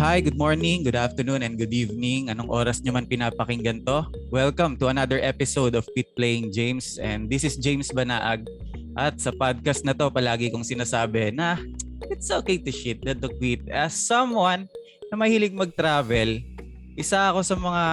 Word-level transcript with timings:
Hi, 0.00 0.24
good 0.24 0.40
morning, 0.40 0.80
good 0.80 0.96
afternoon, 0.96 1.44
and 1.44 1.60
good 1.60 1.76
evening. 1.76 2.32
Anong 2.32 2.48
oras 2.48 2.80
nyo 2.80 2.96
man 2.96 3.04
pinapakinggan 3.04 3.84
to? 3.84 4.08
Welcome 4.32 4.80
to 4.80 4.88
another 4.88 5.20
episode 5.20 5.76
of 5.76 5.84
Pit 5.92 6.08
Playing 6.16 6.48
James. 6.56 6.96
And 6.96 7.28
this 7.28 7.44
is 7.44 7.60
James 7.60 7.92
Banaag. 7.92 8.48
At 8.96 9.20
sa 9.20 9.28
podcast 9.28 9.84
na 9.84 9.92
to, 9.92 10.08
palagi 10.08 10.48
kong 10.48 10.64
sinasabi 10.64 11.36
na 11.36 11.60
it's 12.08 12.32
okay 12.32 12.56
to 12.56 12.72
shit, 12.72 13.04
not 13.04 13.20
to 13.20 13.28
quit. 13.28 13.60
As 13.68 13.92
someone 13.92 14.72
na 15.12 15.20
mahilig 15.20 15.52
mag-travel, 15.52 16.40
isa 16.96 17.28
ako 17.28 17.44
sa 17.44 17.60
mga 17.60 17.84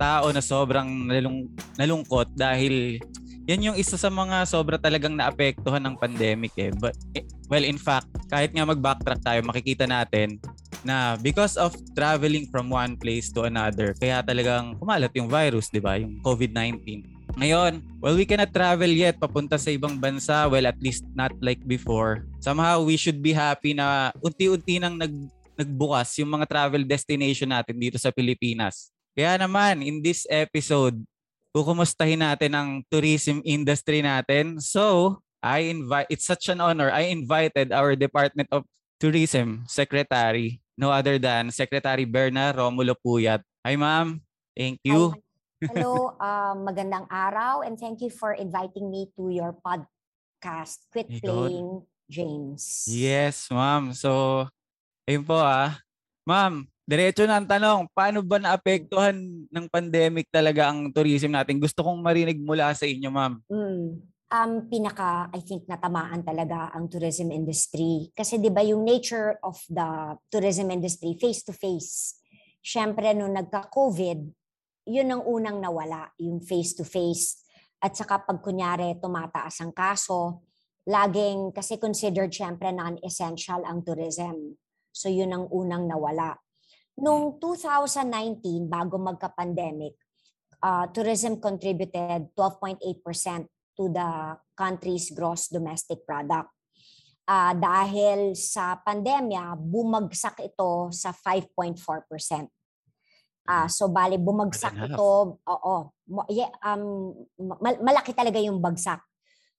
tao 0.00 0.32
na 0.32 0.40
sobrang 0.40 0.88
nalung- 1.04 1.52
nalungkot 1.76 2.32
dahil 2.32 2.96
yan 3.44 3.68
yung 3.68 3.76
isa 3.76 4.00
sa 4.00 4.08
mga 4.08 4.48
sobra 4.48 4.80
talagang 4.80 5.12
naapektuhan 5.12 5.84
ng 5.84 6.00
pandemic 6.00 6.56
eh. 6.56 6.72
But, 6.72 6.96
eh, 7.12 7.28
well, 7.52 7.68
in 7.68 7.76
fact, 7.76 8.08
kahit 8.32 8.56
nga 8.56 8.64
mag-backtrack 8.64 9.20
tayo, 9.20 9.44
makikita 9.44 9.84
natin 9.84 10.40
na 10.86 11.18
because 11.18 11.56
of 11.56 11.74
traveling 11.96 12.46
from 12.52 12.70
one 12.70 12.94
place 12.94 13.32
to 13.32 13.48
another, 13.48 13.96
kaya 13.96 14.20
talagang 14.22 14.76
kumalat 14.78 15.10
yung 15.16 15.26
virus, 15.26 15.72
di 15.72 15.80
ba? 15.82 15.96
Yung 15.98 16.20
COVID-19. 16.22 17.10
Ngayon, 17.34 17.82
well, 17.98 18.14
we 18.14 18.22
cannot 18.22 18.54
travel 18.54 18.86
yet 18.86 19.18
papunta 19.18 19.58
sa 19.58 19.74
ibang 19.74 19.98
bansa. 19.98 20.46
Well, 20.46 20.70
at 20.70 20.78
least 20.78 21.02
not 21.18 21.34
like 21.42 21.64
before. 21.66 22.28
Somehow, 22.38 22.86
we 22.86 22.94
should 22.94 23.18
be 23.18 23.34
happy 23.34 23.74
na 23.74 24.14
unti-unti 24.22 24.78
nang 24.78 24.94
nag, 24.94 25.10
nagbukas 25.58 26.14
yung 26.22 26.30
mga 26.30 26.46
travel 26.46 26.82
destination 26.86 27.50
natin 27.50 27.74
dito 27.74 27.98
sa 27.98 28.14
Pilipinas. 28.14 28.94
Kaya 29.18 29.34
naman, 29.38 29.82
in 29.82 29.98
this 29.98 30.26
episode, 30.30 30.94
kukumustahin 31.54 32.22
natin 32.22 32.52
ang 32.54 32.70
tourism 32.86 33.42
industry 33.42 34.02
natin. 34.02 34.58
So, 34.62 35.18
I 35.42 35.70
invite, 35.70 36.10
it's 36.10 36.26
such 36.26 36.50
an 36.50 36.58
honor. 36.62 36.90
I 36.90 37.10
invited 37.10 37.70
our 37.70 37.94
Department 37.94 38.50
of 38.50 38.66
Tourism 38.98 39.68
Secretary, 39.68 40.63
no 40.74 40.90
other 40.90 41.18
than 41.18 41.50
Secretary 41.54 42.04
Berna 42.04 42.54
Romulo 42.54 42.94
Puyat. 42.98 43.42
Hi 43.64 43.74
ma'am, 43.74 44.20
thank 44.54 44.78
you. 44.84 45.14
Hi. 45.14 45.22
Hello, 45.72 46.12
um, 46.20 46.68
magandang 46.68 47.08
araw 47.08 47.64
and 47.64 47.80
thank 47.80 48.04
you 48.04 48.12
for 48.12 48.36
inviting 48.36 48.92
me 48.92 49.08
to 49.16 49.32
your 49.32 49.56
podcast, 49.64 50.84
Quit 50.92 51.08
Ayun. 51.08 51.24
Playing 51.24 51.70
James. 52.04 52.84
Yes, 52.84 53.48
ma'am. 53.48 53.96
So, 53.96 54.44
ayun 55.08 55.24
po 55.24 55.40
ah. 55.40 55.80
Ma'am, 56.28 56.68
diretso 56.84 57.24
na 57.24 57.40
ang 57.40 57.48
tanong, 57.48 57.88
paano 57.96 58.20
ba 58.20 58.36
naapektuhan 58.36 59.16
ng 59.48 59.66
pandemic 59.72 60.28
talaga 60.28 60.68
ang 60.68 60.92
tourism 60.92 61.32
natin? 61.32 61.56
Gusto 61.56 61.80
kong 61.80 62.00
marinig 62.00 62.36
mula 62.40 62.72
sa 62.76 62.84
inyo, 62.84 63.08
ma'am. 63.08 63.40
Mm. 63.48 64.04
Um, 64.34 64.66
pinaka, 64.66 65.30
I 65.30 65.46
think, 65.46 65.70
natamaan 65.70 66.26
talaga 66.26 66.74
ang 66.74 66.90
tourism 66.90 67.30
industry. 67.30 68.10
Kasi 68.10 68.42
di 68.42 68.50
ba 68.50 68.66
yung 68.66 68.82
nature 68.82 69.38
of 69.46 69.62
the 69.70 70.18
tourism 70.26 70.74
industry, 70.74 71.14
face-to-face. 71.14 72.18
Siyempre, 72.58 73.14
nung 73.14 73.30
nagka-COVID, 73.30 74.18
yun 74.90 75.08
ang 75.14 75.22
unang 75.22 75.62
nawala, 75.62 76.10
yung 76.18 76.42
face-to-face. 76.42 77.46
At 77.78 77.94
saka 77.94 78.26
pag 78.26 78.42
kunyari 78.42 78.98
tumataas 78.98 79.62
ang 79.62 79.70
kaso, 79.70 80.42
laging, 80.82 81.54
kasi 81.54 81.78
considered 81.78 82.34
siyempre 82.34 82.74
non-essential 82.74 83.62
ang 83.62 83.86
tourism. 83.86 84.58
So 84.90 85.14
yun 85.14 85.30
ang 85.30 85.46
unang 85.46 85.86
nawala. 85.86 86.34
Noong 86.98 87.38
2019, 87.38 88.66
bago 88.66 88.98
magka-pandemic, 88.98 89.94
uh, 90.58 90.90
tourism 90.90 91.38
contributed 91.38 92.34
12.8% 92.34 93.53
to 93.76 93.90
the 93.90 94.38
country's 94.54 95.10
gross 95.10 95.50
domestic 95.50 96.06
product. 96.06 96.50
Ah, 97.24 97.56
dahil 97.56 98.36
sa 98.36 98.76
pandemya, 98.78 99.56
bumagsak 99.56 100.44
ito 100.44 100.92
sa 100.92 101.10
5.4%. 101.10 102.46
Ah, 103.44 103.68
so 103.68 103.92
bali 103.92 104.16
bumagsak 104.16 104.72
ito, 104.88 105.36
oo. 105.36 105.76
yeah, 106.32 106.48
um 106.64 107.12
mal- 107.36 107.80
malaki 107.84 108.16
talaga 108.16 108.40
yung 108.40 108.60
bagsak. 108.60 109.04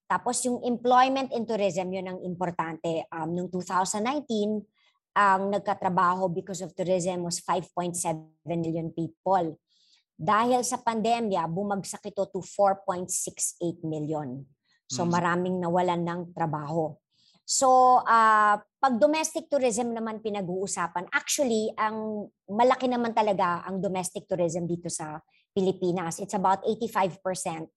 Tapos 0.06 0.42
yung 0.46 0.62
employment 0.62 1.34
in 1.34 1.50
tourism, 1.50 1.90
yun 1.90 2.06
ang 2.06 2.20
importante. 2.22 3.09
Um, 3.09 3.34
noong 3.34 3.50
2019, 3.50 4.62
ang 5.18 5.50
nagkatrabaho 5.50 6.30
because 6.30 6.62
of 6.62 6.78
tourism 6.78 7.26
was 7.26 7.42
5.7 7.42 7.97
million 8.46 8.94
people. 8.94 9.58
Dahil 10.16 10.64
sa 10.64 10.80
pandemya, 10.80 11.44
bumagsak 11.52 12.08
ito 12.08 12.24
to 12.31 12.40
4.68 12.40 13.84
million. 13.84 14.48
So 14.88 15.03
Mm. 15.03 15.12
maraming 15.12 15.56
nawalan 15.59 16.02
ng 16.08 16.22
trabaho. 16.31 16.96
So 17.46 18.02
ah, 18.08 18.58
pag 18.58 18.96
domestic 18.98 19.52
tourism 19.52 19.94
naman 19.94 20.24
pinag-uusapan, 20.24 21.12
actually 21.14 21.70
ang 21.78 22.26
malaki 22.50 22.90
naman 22.90 23.14
talaga 23.14 23.62
ang 23.68 23.84
domestic 23.84 24.26
tourism 24.26 24.66
dito 24.66 24.90
sa 24.90 25.20
Pilipinas. 25.53 26.18
It's 26.24 26.34
about 26.34 26.64
85% 26.66 27.70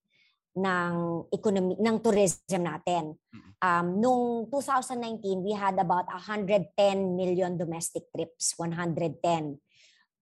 ng 0.59 0.95
economy 1.31 1.79
ng 1.79 1.97
tourism 2.03 2.63
natin. 2.67 3.15
Mm. 3.31 3.51
Um, 3.59 3.87
nung 3.99 4.23
2019, 4.51 5.43
we 5.43 5.55
had 5.55 5.79
about 5.79 6.07
110 6.11 6.75
million 7.15 7.55
domestic 7.55 8.07
trips, 8.11 8.55
110. 8.59 9.59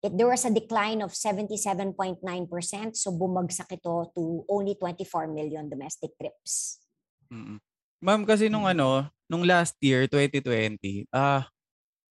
It, 0.03 0.11
there 0.19 0.27
was 0.27 0.43
a 0.43 0.51
decline 0.51 0.99
of 0.99 1.15
77.9%, 1.15 2.19
so 2.91 3.15
bumagsak 3.15 3.71
ito 3.71 4.11
to 4.11 4.43
only 4.51 4.75
24 4.75 5.31
million 5.31 5.71
domestic 5.71 6.11
trips. 6.19 6.83
Mm. 7.31 7.63
Ma'am, 8.03 8.27
kasi 8.27 8.51
nung 8.51 8.67
ano, 8.67 9.07
nung 9.31 9.47
last 9.47 9.79
year, 9.79 10.11
2020, 10.11 11.07
ah, 11.15 11.47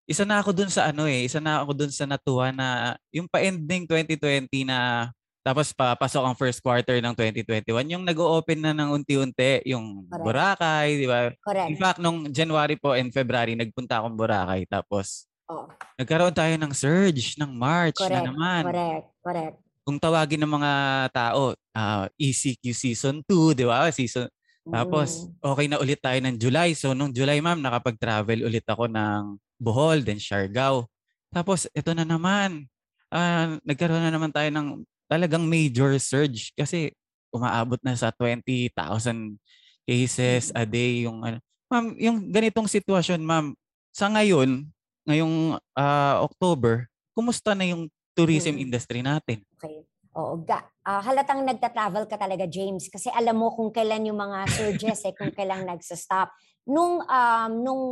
isa 0.08 0.24
na 0.24 0.40
ako 0.40 0.56
dun 0.56 0.72
sa 0.72 0.88
ano 0.88 1.04
eh, 1.04 1.28
isa 1.28 1.36
na 1.36 1.60
ako 1.60 1.76
dun 1.76 1.92
sa 1.92 2.08
natuwa 2.08 2.48
na 2.48 2.96
yung 3.12 3.28
pa-ending 3.28 3.84
2020 3.84 4.66
na 4.66 5.12
tapos 5.42 5.74
papasok 5.74 6.22
ang 6.22 6.38
first 6.38 6.62
quarter 6.62 7.02
ng 7.02 7.14
2021, 7.18 7.66
yung 7.90 8.06
nag-o-open 8.06 8.62
na 8.62 8.70
ng 8.70 8.94
unti-unti, 8.94 9.66
yung 9.66 10.06
Correct. 10.06 10.22
Boracay, 10.22 10.88
di 11.02 11.06
ba? 11.10 11.34
In 11.34 11.34
Correct. 11.42 11.78
fact, 11.82 11.98
nung 11.98 12.30
January 12.30 12.78
po 12.78 12.94
and 12.94 13.10
February, 13.10 13.58
nagpunta 13.58 13.98
akong 13.98 14.14
Boracay. 14.14 14.70
Tapos, 14.70 15.26
Oh, 15.50 15.66
nagkaroon 15.98 16.34
tayo 16.34 16.54
ng 16.54 16.72
surge 16.72 17.34
ng 17.34 17.50
March 17.50 17.98
correct. 17.98 18.14
na 18.14 18.30
naman. 18.30 18.62
Correct. 18.70 19.06
Correct. 19.22 19.56
Kung 19.82 19.98
tawagin 19.98 20.38
ng 20.38 20.52
mga 20.62 20.72
tao, 21.10 21.58
ah, 21.74 22.06
ECQ 22.14 22.64
Season 22.70 23.18
2, 23.26 23.50
di 23.50 23.66
ba? 23.66 23.90
Season, 23.90 24.30
tapos, 24.70 25.26
Mm. 25.26 25.42
okay 25.42 25.66
na 25.66 25.82
ulit 25.82 25.98
tayo 25.98 26.18
ng 26.22 26.38
July. 26.38 26.70
So, 26.78 26.94
nung 26.94 27.10
July, 27.10 27.42
ma'am, 27.42 27.58
nakapag-travel 27.58 28.46
ulit 28.46 28.62
ako 28.62 28.86
ng 28.86 29.34
Bohol, 29.58 30.06
then 30.06 30.22
Siargao. 30.22 30.86
Tapos, 31.34 31.66
ito 31.74 31.90
na 31.98 32.06
naman. 32.06 32.70
Ah, 33.10 33.58
nagkaroon 33.66 34.06
na 34.06 34.14
naman 34.14 34.30
tayo 34.30 34.46
ng 34.54 34.86
talagang 35.10 35.42
major 35.44 35.98
surge 35.98 36.54
kasi 36.54 36.94
umaabot 37.34 37.76
na 37.82 37.98
sa 37.98 38.08
20,000 38.14 39.34
cases 39.82 40.54
a 40.54 40.62
day 40.62 41.04
yung 41.10 41.26
ano. 41.26 41.42
Ma'am, 41.66 41.98
yung 41.98 42.18
ganitong 42.30 42.70
sitwasyon, 42.70 43.18
ma'am, 43.18 43.46
sa 43.90 44.06
ngayon, 44.08 44.62
ngayong 45.06 45.58
ah, 45.74 46.22
October, 46.22 46.86
kumusta 47.12 47.52
na 47.52 47.66
yung 47.66 47.88
tourism 48.12 48.56
Mm. 48.56 48.64
industry 48.68 49.00
natin? 49.00 49.40
Okay. 49.56 49.82
Oo, 50.12 50.44
ga, 50.44 50.60
ah, 50.84 51.00
halatang 51.00 51.40
nagta-travel 51.40 52.04
ka 52.04 52.20
talaga, 52.20 52.44
James, 52.44 52.92
kasi 52.92 53.08
alam 53.08 53.32
mo 53.32 53.48
kung 53.56 53.72
kailan 53.72 54.12
yung 54.12 54.20
mga 54.20 54.44
surges 54.52 55.08
eh, 55.08 55.16
kung 55.16 55.32
kailan 55.32 55.64
nagsa-stop. 55.64 56.28
Nung 56.68 57.02
um, 57.02 57.52
nung 57.58 57.84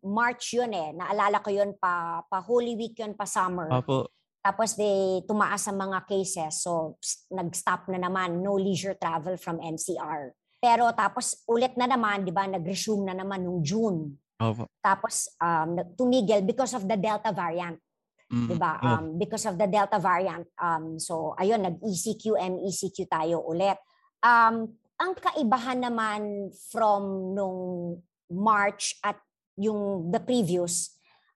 March 0.00 0.56
yun 0.56 0.72
eh, 0.72 0.96
naalala 0.96 1.44
ko 1.44 1.52
yun 1.52 1.76
pa 1.76 2.24
pa 2.24 2.40
Holy 2.40 2.72
Week 2.72 2.96
yun 2.96 3.12
pa 3.12 3.28
summer. 3.28 3.68
Opo. 3.68 4.08
Tapos 4.40 4.72
de 4.80 5.20
tumaas 5.28 5.60
ang 5.68 5.76
mga 5.76 6.08
cases. 6.08 6.64
So 6.64 6.96
ps- 7.04 7.28
nag-stop 7.28 7.92
na 7.92 8.00
naman 8.00 8.40
no 8.40 8.56
leisure 8.56 8.96
travel 8.96 9.36
from 9.36 9.60
NCR. 9.60 10.32
Pero 10.56 10.88
tapos 10.96 11.44
ulit 11.44 11.76
na 11.76 11.84
naman, 11.84 12.24
'di 12.24 12.32
ba, 12.32 12.48
nag-resume 12.48 13.12
na 13.12 13.20
naman 13.20 13.44
nung 13.44 13.60
June. 13.60 14.16
Opo. 14.52 14.64
Tapos 14.84 15.32
um, 15.40 15.80
tumigil 15.96 16.44
because 16.44 16.76
of 16.76 16.84
the 16.84 16.98
Delta 17.00 17.32
variant. 17.32 17.80
Mm. 18.28 18.46
'di 18.48 18.56
ba? 18.56 18.72
Oh. 18.80 18.88
Um, 18.88 19.06
because 19.16 19.44
of 19.48 19.56
the 19.56 19.68
Delta 19.68 19.96
variant. 19.96 20.48
Um, 20.60 21.00
so 21.00 21.32
ayun, 21.40 21.64
nag-ECQ, 21.64 22.36
MECQ 22.36 23.08
tayo 23.08 23.40
ulit. 23.44 23.80
Um, 24.24 24.76
ang 25.00 25.12
kaibahan 25.18 25.84
naman 25.84 26.52
from 26.70 27.34
nung 27.34 27.58
March 28.30 28.96
at 29.02 29.18
yung 29.58 30.10
the 30.10 30.18
previous, 30.18 30.94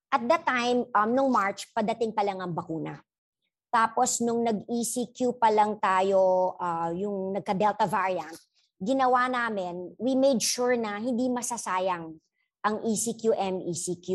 at 0.09 0.25
that 0.27 0.43
time, 0.47 0.89
um, 0.95 1.11
nung 1.13 1.31
March, 1.31 1.69
padating 1.77 2.15
pa 2.15 2.25
lang 2.25 2.41
ang 2.41 2.57
bakuna. 2.57 2.99
Tapos 3.69 4.25
nung 4.25 4.41
nag-ECQ 4.41 5.37
pa 5.37 5.53
lang 5.53 5.77
tayo, 5.77 6.57
ah, 6.57 6.89
yung 6.97 7.37
nagka-Delta 7.37 7.85
variant, 7.85 8.33
ginawa 8.81 9.29
namin, 9.29 9.93
we 10.01 10.17
made 10.17 10.41
sure 10.41 10.73
na 10.79 10.97
hindi 10.97 11.29
masasayang 11.29 12.17
ang 12.69 12.85
ECQ, 12.85 13.33
MECQ 13.33 14.09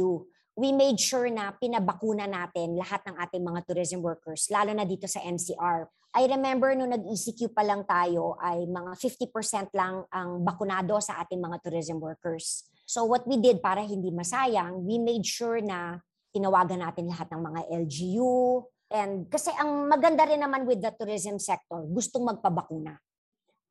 we 0.54 0.70
made 0.70 1.02
sure 1.02 1.30
na 1.34 1.50
pinabakuna 1.58 2.30
natin 2.30 2.78
lahat 2.78 3.02
ng 3.10 3.16
ating 3.18 3.42
mga 3.42 3.60
tourism 3.66 4.06
workers, 4.06 4.46
lalo 4.54 4.70
na 4.74 4.86
dito 4.86 5.10
sa 5.10 5.22
NCR. 5.26 5.90
I 6.14 6.30
remember 6.30 6.78
nung 6.78 6.94
nag-ECQ 6.94 7.58
pa 7.58 7.66
lang 7.66 7.82
tayo 7.90 8.38
ay 8.38 8.70
mga 8.70 8.94
50% 9.02 9.74
lang 9.74 10.06
ang 10.14 10.46
bakunado 10.46 11.02
sa 11.02 11.26
ating 11.26 11.42
mga 11.42 11.58
tourism 11.66 11.98
workers. 11.98 12.70
So 12.86 13.02
what 13.10 13.26
we 13.26 13.42
did 13.42 13.66
para 13.66 13.82
hindi 13.82 14.14
masayang, 14.14 14.86
we 14.86 15.02
made 15.02 15.26
sure 15.26 15.58
na 15.58 15.98
tinawagan 16.30 16.86
natin 16.86 17.10
lahat 17.10 17.34
ng 17.34 17.42
mga 17.42 17.62
LGU. 17.82 18.62
And 18.94 19.26
kasi 19.26 19.50
ang 19.58 19.90
maganda 19.90 20.30
rin 20.30 20.46
naman 20.46 20.70
with 20.70 20.86
the 20.86 20.94
tourism 20.94 21.42
sector, 21.42 21.82
gustong 21.90 22.30
magpabakuna. 22.30 23.02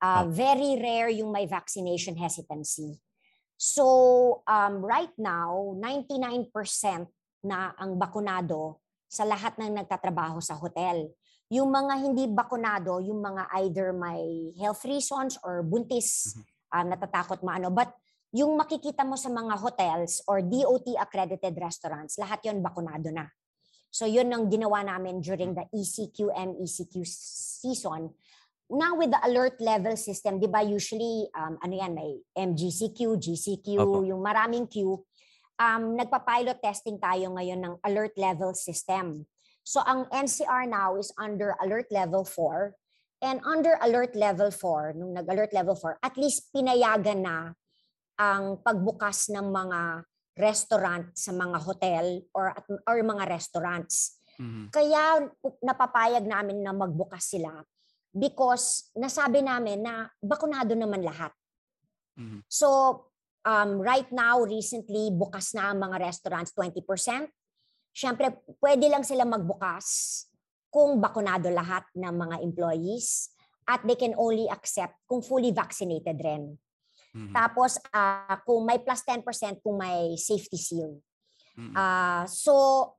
Uh, 0.02 0.26
very 0.26 0.82
rare 0.82 1.14
yung 1.14 1.30
may 1.30 1.46
vaccination 1.46 2.18
hesitancy. 2.18 2.98
So 3.62 3.86
um, 4.42 4.82
right 4.82 5.14
now, 5.14 5.78
99% 5.78 6.50
na 7.46 7.70
ang 7.78 7.94
bakunado 7.94 8.82
sa 9.06 9.22
lahat 9.22 9.54
ng 9.54 9.78
nagtatrabaho 9.78 10.42
sa 10.42 10.58
hotel. 10.58 11.14
Yung 11.46 11.70
mga 11.70 11.94
hindi 12.02 12.26
bakunado, 12.26 12.98
yung 12.98 13.22
mga 13.22 13.46
either 13.62 13.94
may 13.94 14.50
health 14.58 14.82
reasons 14.82 15.38
or 15.46 15.62
buntis, 15.62 16.34
uh, 16.74 16.82
natatakot 16.82 17.38
maano. 17.46 17.70
But 17.70 17.94
yung 18.34 18.58
makikita 18.58 19.06
mo 19.06 19.14
sa 19.14 19.30
mga 19.30 19.54
hotels 19.54 20.26
or 20.26 20.42
DOT 20.42 20.98
accredited 20.98 21.54
restaurants, 21.54 22.18
lahat 22.18 22.42
yon 22.42 22.66
bakunado 22.66 23.14
na. 23.14 23.30
So 23.94 24.10
yun 24.10 24.26
ang 24.34 24.50
ginawa 24.50 24.82
namin 24.82 25.22
during 25.22 25.54
the 25.54 25.70
ECQ 25.70 26.34
and 26.34 26.58
ECQ 26.58 27.06
season 27.06 28.10
now 28.70 28.94
with 28.94 29.10
the 29.10 29.20
alert 29.26 29.58
level 29.58 29.96
system, 29.98 30.38
'di 30.38 30.48
ba 30.50 30.62
usually 30.62 31.26
um 31.34 31.58
ano 31.58 31.74
yan 31.74 31.92
may 31.96 32.18
MGCQ, 32.36 33.18
GCQ, 33.18 33.66
Opo. 33.80 34.06
yung 34.06 34.22
maraming 34.22 34.68
Q. 34.68 35.00
Um 35.58 35.94
nagpa-pilot 35.98 36.58
testing 36.62 36.98
tayo 36.98 37.32
ngayon 37.34 37.60
ng 37.60 37.74
alert 37.86 38.14
level 38.18 38.52
system. 38.54 39.26
So 39.62 39.78
ang 39.86 40.10
NCR 40.10 40.66
now 40.66 40.98
is 40.98 41.14
under 41.14 41.54
alert 41.62 41.86
level 41.94 42.26
4 42.26 42.74
and 43.22 43.38
under 43.46 43.78
alert 43.78 44.18
level 44.18 44.50
4 44.50 44.98
nung 44.98 45.14
nag-alert 45.14 45.54
level 45.54 45.78
4 45.78 46.02
at 46.02 46.18
least 46.18 46.50
pinayagan 46.50 47.22
na 47.22 47.54
ang 48.18 48.58
pagbukas 48.58 49.30
ng 49.30 49.46
mga 49.54 50.02
restaurant 50.34 51.14
sa 51.14 51.30
mga 51.30 51.58
hotel 51.62 52.04
or 52.34 52.50
or 52.88 52.96
mga 52.98 53.24
restaurants. 53.30 54.18
Mm-hmm. 54.40 54.66
Kaya 54.74 55.28
napapayag 55.62 56.24
namin 56.24 56.64
na 56.64 56.74
magbukas 56.74 57.30
sila 57.30 57.62
because 58.12 58.92
nasabi 58.92 59.40
namin 59.40 59.82
na 59.82 60.06
bakunado 60.20 60.76
naman 60.76 61.00
lahat. 61.00 61.32
Mm-hmm. 62.20 62.44
So, 62.44 62.68
um, 63.42 63.80
right 63.80 64.08
now, 64.12 64.44
recently, 64.44 65.08
bukas 65.10 65.56
na 65.56 65.72
ang 65.72 65.80
mga 65.80 65.96
restaurants 66.12 66.52
20%. 66.52 66.84
Siyempre, 67.92 68.44
pwede 68.60 68.88
lang 68.88 69.04
sila 69.04 69.24
magbukas 69.24 70.24
kung 70.72 71.00
bakunado 71.00 71.48
lahat 71.52 71.84
ng 71.96 72.14
mga 72.16 72.36
employees 72.40 73.32
at 73.68 73.84
they 73.84 73.96
can 73.96 74.16
only 74.16 74.48
accept 74.48 74.96
kung 75.04 75.20
fully 75.20 75.52
vaccinated 75.52 76.16
rin. 76.20 76.56
Mm-hmm. 77.12 77.32
Tapos, 77.36 77.76
uh, 77.92 78.36
kung 78.44 78.64
may 78.64 78.80
plus 78.80 79.04
10% 79.04 79.60
kung 79.60 79.76
may 79.80 80.16
safety 80.16 80.56
seal. 80.56 81.00
Mm-hmm. 81.52 81.76
Uh, 81.76 82.24
so, 82.24 82.52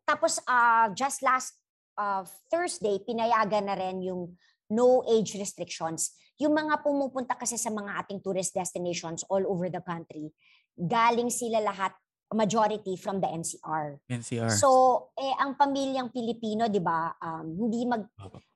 tapos 0.06 0.38
uh, 0.46 0.94
just 0.94 1.26
last 1.26 1.58
uh, 1.98 2.22
Thursday, 2.54 3.02
pinayagan 3.02 3.66
na 3.66 3.76
rin 3.78 4.06
yung 4.06 4.38
no 4.74 5.06
age 5.06 5.38
restrictions. 5.38 6.18
Yung 6.42 6.58
mga 6.58 6.82
pumupunta 6.82 7.38
kasi 7.38 7.62
sa 7.62 7.70
mga 7.70 8.04
ating 8.04 8.20
tourist 8.26 8.58
destinations 8.58 9.22
all 9.30 9.46
over 9.46 9.70
the 9.70 9.82
country, 9.86 10.34
galing 10.74 11.30
sila 11.30 11.62
lahat 11.62 11.94
majority 12.34 12.98
from 12.98 13.22
the 13.22 13.30
NCR. 13.30 14.02
NCR. 14.10 14.50
So, 14.58 14.70
eh 15.14 15.38
ang 15.38 15.54
pamilyang 15.54 16.10
Pilipino, 16.10 16.66
'di 16.66 16.82
ba, 16.82 17.14
um, 17.22 17.54
hindi 17.54 17.86
mag 17.86 18.04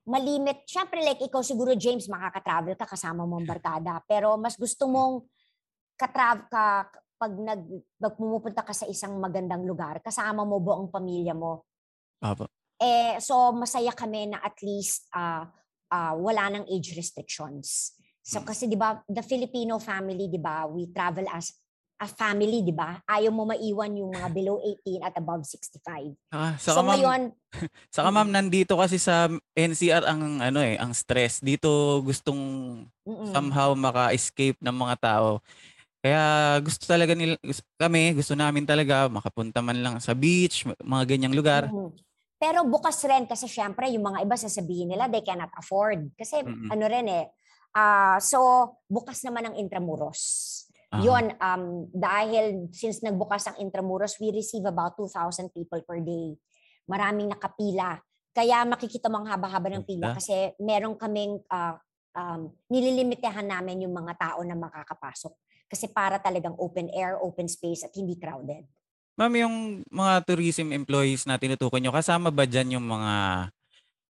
malimit. 0.10 0.66
Syempre 0.66 1.00
like 1.06 1.22
ikaw 1.22 1.46
siguro 1.46 1.78
James 1.78 2.10
makaka-travel 2.10 2.74
ka 2.74 2.90
kasama 2.90 3.24
mo 3.24 3.38
ang 3.38 3.48
barkada, 3.48 4.02
pero 4.04 4.36
mas 4.36 4.58
gusto 4.58 4.90
mong 4.90 5.24
ka-travel 5.96 6.50
ka 6.50 6.90
pag 7.18 7.34
nag 7.34 7.62
pumupunta 8.14 8.62
ka 8.62 8.74
sa 8.74 8.86
isang 8.86 9.18
magandang 9.18 9.66
lugar, 9.66 10.02
kasama 10.02 10.46
mo 10.46 10.62
buong 10.62 10.90
pamilya 10.90 11.34
mo. 11.34 11.66
Apo. 12.22 12.50
Eh 12.78 13.18
so 13.22 13.54
masaya 13.54 13.94
kami 13.94 14.32
na 14.32 14.42
at 14.42 14.58
least 14.62 15.10
uh, 15.14 15.46
uh, 15.92 16.14
wala 16.16 16.52
nang 16.52 16.66
age 16.68 16.96
restrictions. 16.96 17.96
So 18.24 18.44
hmm. 18.44 18.48
kasi 18.48 18.68
'di 18.68 18.76
ba, 18.76 19.00
the 19.08 19.24
Filipino 19.24 19.80
family, 19.80 20.28
'di 20.28 20.40
ba, 20.42 20.68
we 20.68 20.92
travel 20.92 21.28
as 21.32 21.56
a 21.98 22.06
family, 22.06 22.62
'di 22.62 22.76
ba? 22.76 23.02
Ayaw 23.08 23.32
mo 23.34 23.48
maiwan 23.48 23.96
yung 23.98 24.12
mga 24.14 24.30
below 24.38 24.60
18 24.86 25.08
at 25.08 25.16
above 25.18 25.44
65. 25.48 26.14
Ah, 26.30 26.54
saka 26.60 26.78
so 26.78 26.84
ma'am, 26.84 26.92
ngayon, 26.94 27.22
saka 27.96 28.10
ma'am 28.12 28.30
nandito 28.30 28.78
kasi 28.78 29.00
sa 29.00 29.32
NCR 29.56 30.04
ang 30.06 30.44
ano 30.44 30.60
eh, 30.62 30.76
ang 30.78 30.92
stress. 30.92 31.40
Dito 31.42 32.04
gustong 32.04 32.42
mm-mm. 33.08 33.32
somehow 33.34 33.74
maka-escape 33.74 34.60
ng 34.62 34.76
mga 34.76 34.96
tao. 35.02 35.40
Kaya 35.98 36.56
gusto 36.62 36.86
talaga 36.86 37.18
nila 37.18 37.36
kami, 37.76 38.14
gusto 38.14 38.38
namin 38.38 38.64
talaga 38.70 39.10
makapunta 39.10 39.66
man 39.66 39.82
lang 39.82 39.96
sa 39.98 40.14
beach, 40.14 40.64
mga 40.84 41.04
ganyang 41.10 41.36
lugar. 41.36 41.68
Mm-hmm. 41.68 42.06
Pero 42.38 42.62
bukas 42.70 43.02
rin 43.10 43.26
kasi 43.26 43.50
syempre 43.50 43.90
yung 43.90 44.06
mga 44.14 44.22
iba 44.22 44.38
sasabihin 44.38 44.94
nila 44.94 45.10
they 45.10 45.26
cannot 45.26 45.50
afford. 45.58 46.14
Kasi 46.14 46.46
mm-hmm. 46.46 46.70
ano 46.70 46.86
rin 46.86 47.08
eh. 47.10 47.26
Uh, 47.74 48.18
so 48.22 48.40
bukas 48.86 49.26
naman 49.26 49.50
ang 49.50 49.56
Intramuros. 49.58 50.22
Uh-huh. 50.88 51.04
Yun, 51.04 51.36
um, 51.36 51.64
dahil 51.92 52.72
since 52.72 53.04
nagbukas 53.04 53.50
ang 53.52 53.60
Intramuros, 53.60 54.16
we 54.22 54.32
receive 54.32 54.64
about 54.64 54.96
2,000 54.96 55.52
people 55.52 55.82
per 55.84 56.00
day. 56.00 56.38
Maraming 56.88 57.28
nakapila. 57.28 58.00
Kaya 58.32 58.64
makikita 58.64 59.10
mo 59.10 59.20
ang 59.20 59.28
haba-haba 59.28 59.68
ng 59.74 59.84
pila 59.84 60.14
kasi 60.14 60.54
meron 60.62 60.94
kaming 60.94 61.42
uh, 61.50 61.76
um, 62.14 62.54
nililimitahan 62.70 63.44
namin 63.44 63.84
yung 63.84 63.98
mga 63.98 64.14
tao 64.16 64.40
na 64.46 64.54
makakapasok. 64.54 65.34
Kasi 65.68 65.92
para 65.92 66.22
talagang 66.22 66.56
open 66.56 66.88
air, 66.96 67.20
open 67.20 67.50
space 67.50 67.84
at 67.84 67.92
hindi 67.98 68.16
crowded. 68.16 68.64
Ma'am, 69.18 69.34
yung 69.34 69.56
mga 69.90 70.14
tourism 70.30 70.70
employees 70.70 71.26
na 71.26 71.42
tinutukoy 71.42 71.82
nyo, 71.82 71.90
kasama 71.90 72.30
ba 72.30 72.46
dyan 72.46 72.78
yung 72.78 72.86
mga 72.86 73.14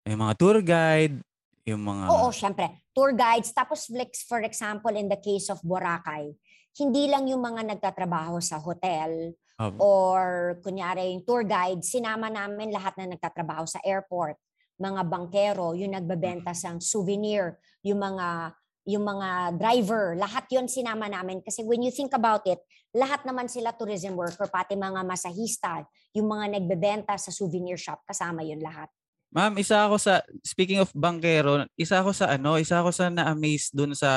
yung 0.05 0.21
mga 0.21 0.35
tour 0.37 0.59
guide, 0.61 1.17
yung 1.65 1.83
mga... 1.85 2.05
Oo, 2.09 2.29
syempre. 2.33 2.85
Tour 2.93 3.17
guides. 3.17 3.53
Tapos, 3.53 3.89
for 4.29 4.45
example, 4.45 4.93
in 4.97 5.09
the 5.09 5.21
case 5.21 5.49
of 5.49 5.61
Boracay, 5.65 6.33
hindi 6.77 7.05
lang 7.09 7.29
yung 7.29 7.41
mga 7.41 7.65
nagtatrabaho 7.77 8.41
sa 8.41 8.61
hotel 8.61 9.33
oh. 9.61 9.73
or 9.81 10.21
kunyari 10.65 11.13
yung 11.13 11.25
tour 11.25 11.45
guide, 11.45 11.85
sinama 11.85 12.33
namin 12.33 12.73
lahat 12.73 12.97
na 12.97 13.13
nagtatrabaho 13.13 13.69
sa 13.69 13.81
airport, 13.85 14.37
mga 14.81 15.03
bankero, 15.05 15.77
yung 15.77 15.93
nagbebenta 15.93 16.53
mm. 16.53 16.59
sa 16.59 16.69
souvenir, 16.81 17.61
yung 17.85 18.01
mga 18.01 18.57
yung 18.89 19.05
mga 19.05 19.59
driver, 19.61 20.17
lahat 20.17 20.49
yon 20.49 20.67
sinama 20.67 21.09
namin. 21.11 21.45
Kasi 21.45 21.65
when 21.65 21.85
you 21.85 21.93
think 21.93 22.17
about 22.17 22.45
it, 22.49 22.61
lahat 22.97 23.23
naman 23.23 23.47
sila 23.47 23.77
tourism 23.77 24.17
worker, 24.17 24.49
pati 24.49 24.75
mga 24.75 25.05
masahista, 25.07 25.85
yung 26.17 26.27
mga 26.27 26.59
nagbebenta 26.59 27.15
sa 27.21 27.31
souvenir 27.31 27.79
shop, 27.79 28.03
kasama 28.09 28.43
yun 28.43 28.59
lahat. 28.59 28.89
Ma'am, 29.31 29.55
isa 29.63 29.87
ako 29.87 29.95
sa, 29.95 30.27
speaking 30.43 30.83
of 30.83 30.91
bankero, 30.91 31.63
isa 31.79 32.03
ako 32.03 32.11
sa 32.11 32.35
ano, 32.35 32.59
isa 32.59 32.83
ako 32.83 32.91
sa 32.91 33.07
na-amaze 33.07 33.71
dun 33.71 33.95
sa 33.95 34.11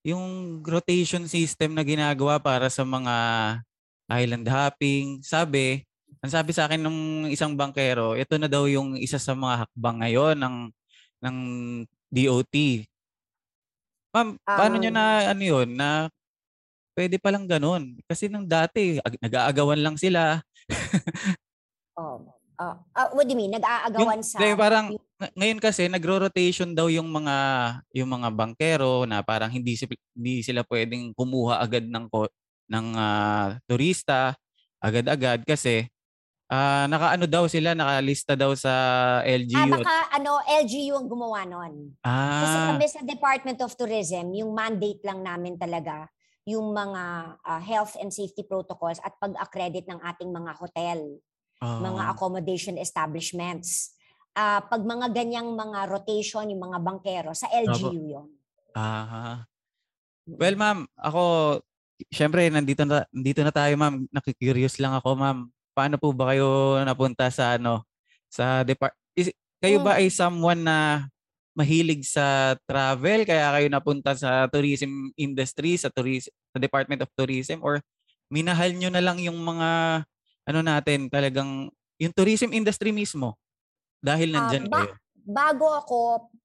yung 0.00 0.58
rotation 0.64 1.28
system 1.28 1.76
na 1.76 1.84
ginagawa 1.84 2.40
para 2.40 2.72
sa 2.72 2.88
mga 2.88 3.14
island 4.08 4.48
hopping. 4.48 5.20
Sabi, 5.20 5.84
ang 6.24 6.32
sabi 6.32 6.56
sa 6.56 6.64
akin 6.64 6.80
ng 6.80 6.98
isang 7.28 7.52
bankero, 7.52 8.16
ito 8.16 8.40
na 8.40 8.48
daw 8.48 8.64
yung 8.64 8.96
isa 8.96 9.20
sa 9.20 9.36
mga 9.36 9.68
hakbang 9.68 9.98
ngayon 10.00 10.36
ng 10.40 10.56
ng 11.18 11.36
DOT 12.08 12.54
Ma'am, 14.14 14.40
paano 14.56 14.80
Um, 14.80 14.88
na 14.88 15.04
ano 15.36 15.42
'yun, 15.44 15.68
na 15.76 16.08
pwede 16.96 17.16
palang 17.20 17.46
gano'n? 17.48 17.96
Kasi 18.08 18.28
nung 18.28 18.48
dati 18.48 18.98
ag 19.02 19.16
nag-aagawan 19.20 19.80
lang 19.80 19.96
sila. 20.00 20.42
Oh, 21.96 22.20
ah, 22.60 22.76
ah, 22.94 23.08
what 23.16 23.24
do 23.24 23.32
you 23.32 23.38
mean? 23.38 23.52
Yung 23.52 23.60
Nag-aagawan 23.62 24.20
sa 24.22 24.38
hindi 24.38 24.54
parang 24.58 24.86
ngayon 25.34 25.58
kasi 25.58 25.90
nagro-rotation 25.90 26.70
daw 26.76 26.86
yung 26.92 27.10
mga 27.10 27.36
yung 27.96 28.10
mga 28.12 28.28
bankero 28.34 29.02
na 29.08 29.18
parang 29.24 29.50
hindi 29.50 29.74
hindi 30.14 30.34
sila 30.46 30.62
puwedeng 30.62 31.10
kumuha 31.16 31.58
agad 31.62 31.86
ng 31.88 32.06
ng, 32.68 32.86
ah, 32.94 33.56
turista 33.66 34.36
agad-agad 34.78 35.42
kasi 35.42 35.88
Ah, 36.48 36.88
nakaano 36.88 37.28
daw 37.28 37.44
sila, 37.44 37.76
nakalista 37.76 38.32
daw 38.32 38.56
sa 38.56 38.72
Ah, 39.20 39.28
LGU 39.28 39.68
baka 39.68 40.08
ano, 40.16 40.40
LGU 40.48 40.96
ang 40.96 41.04
gumawa. 41.04 41.44
Kasi 41.44 42.56
Ah. 42.56 42.72
kami 42.72 42.88
sa 42.88 43.04
Department 43.04 43.60
of 43.60 43.76
Tourism, 43.76 44.32
yung 44.32 44.56
mandate 44.56 45.04
lang 45.04 45.20
namin 45.20 45.60
talaga, 45.60 46.08
yung 46.48 46.72
mga 46.72 47.02
ah, 47.44 47.60
health 47.60 48.00
and 48.00 48.08
safety 48.08 48.48
protocols 48.48 48.96
at 49.04 49.12
pag-accredit 49.20 49.84
ng 49.92 50.00
ating 50.00 50.32
mga 50.32 50.56
hotel, 50.56 51.20
mga 51.60 52.02
ah. 52.08 52.12
accommodation 52.16 52.80
establishments. 52.80 53.92
Ah, 54.32 54.64
pag 54.64 54.80
mga 54.80 55.12
ganyang 55.12 55.52
mga 55.52 55.84
rotation, 55.84 56.48
yung 56.48 56.64
mga 56.64 56.80
bankero, 56.80 57.36
sa. 57.36 57.52
LGU 57.52 58.08
yon. 58.08 58.28
Ah. 58.72 59.44
Well, 60.24 60.56
ma'am, 60.56 60.88
ako 60.96 61.20
siyempre 62.08 62.48
nandito 62.48 62.88
na 62.88 63.04
nandito 63.12 63.44
na 63.44 63.52
tayo, 63.52 63.76
ma'am. 63.76 64.08
Naku-curious 64.08 64.80
lang 64.80 64.96
ako, 64.96 65.12
ma'am 65.12 65.52
paano 65.78 65.94
po 65.94 66.10
ba 66.10 66.34
kayo 66.34 66.82
napunta 66.82 67.30
sa 67.30 67.54
ano 67.54 67.86
sa 68.26 68.66
depart 68.66 68.90
is, 69.14 69.30
kayo 69.62 69.78
ba 69.78 69.94
hmm. 69.94 70.00
ay 70.02 70.06
someone 70.10 70.66
na 70.66 71.06
mahilig 71.54 72.02
sa 72.02 72.58
travel 72.66 73.22
kaya 73.22 73.54
kayo 73.54 73.66
napunta 73.70 74.18
sa 74.18 74.50
tourism 74.50 75.14
industry 75.14 75.78
sa 75.78 75.86
tourism 75.86 76.34
sa 76.50 76.58
Department 76.58 77.06
of 77.06 77.10
Tourism 77.14 77.62
or 77.62 77.78
minahal 78.26 78.74
nyo 78.74 78.90
na 78.90 79.02
lang 79.02 79.22
yung 79.22 79.38
mga 79.38 80.02
ano 80.50 80.60
natin 80.66 81.06
talagang 81.06 81.70
yung 82.02 82.14
tourism 82.14 82.50
industry 82.50 82.90
mismo 82.90 83.38
dahil 84.02 84.34
Ah, 84.34 84.50
ba- 84.66 84.86
kayo. 84.86 84.94
Bago 85.28 85.68
ako 85.76 85.98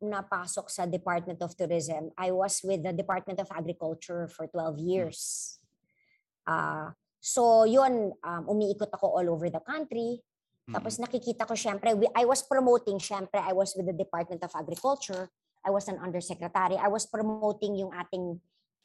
napasok 0.04 0.68
sa 0.68 0.84
Department 0.84 1.40
of 1.40 1.56
Tourism, 1.56 2.12
I 2.20 2.36
was 2.36 2.60
with 2.68 2.84
the 2.84 2.92
Department 2.92 3.40
of 3.40 3.48
Agriculture 3.48 4.28
for 4.28 4.44
12 4.52 4.76
years. 4.76 5.20
Ah, 6.44 6.92
so 7.24 7.64
yun, 7.64 8.12
um, 8.20 8.44
umiikot 8.52 8.92
ako 8.92 9.16
all 9.16 9.28
over 9.32 9.48
the 9.48 9.64
country. 9.64 10.20
Mm. 10.68 10.76
Tapos 10.76 11.00
nakikita 11.00 11.48
ko 11.48 11.56
syempre, 11.56 11.96
we- 11.96 12.12
I 12.12 12.28
was 12.28 12.44
promoting, 12.44 13.00
syempre 13.00 13.40
I 13.40 13.56
was 13.56 13.72
with 13.80 13.88
the 13.88 13.96
Department 13.96 14.44
of 14.44 14.52
Agriculture. 14.52 15.32
I 15.64 15.72
was 15.72 15.88
an 15.88 15.96
undersecretary. 16.04 16.76
I 16.76 16.92
was 16.92 17.08
promoting 17.08 17.80
yung 17.80 17.96
ating 17.96 18.36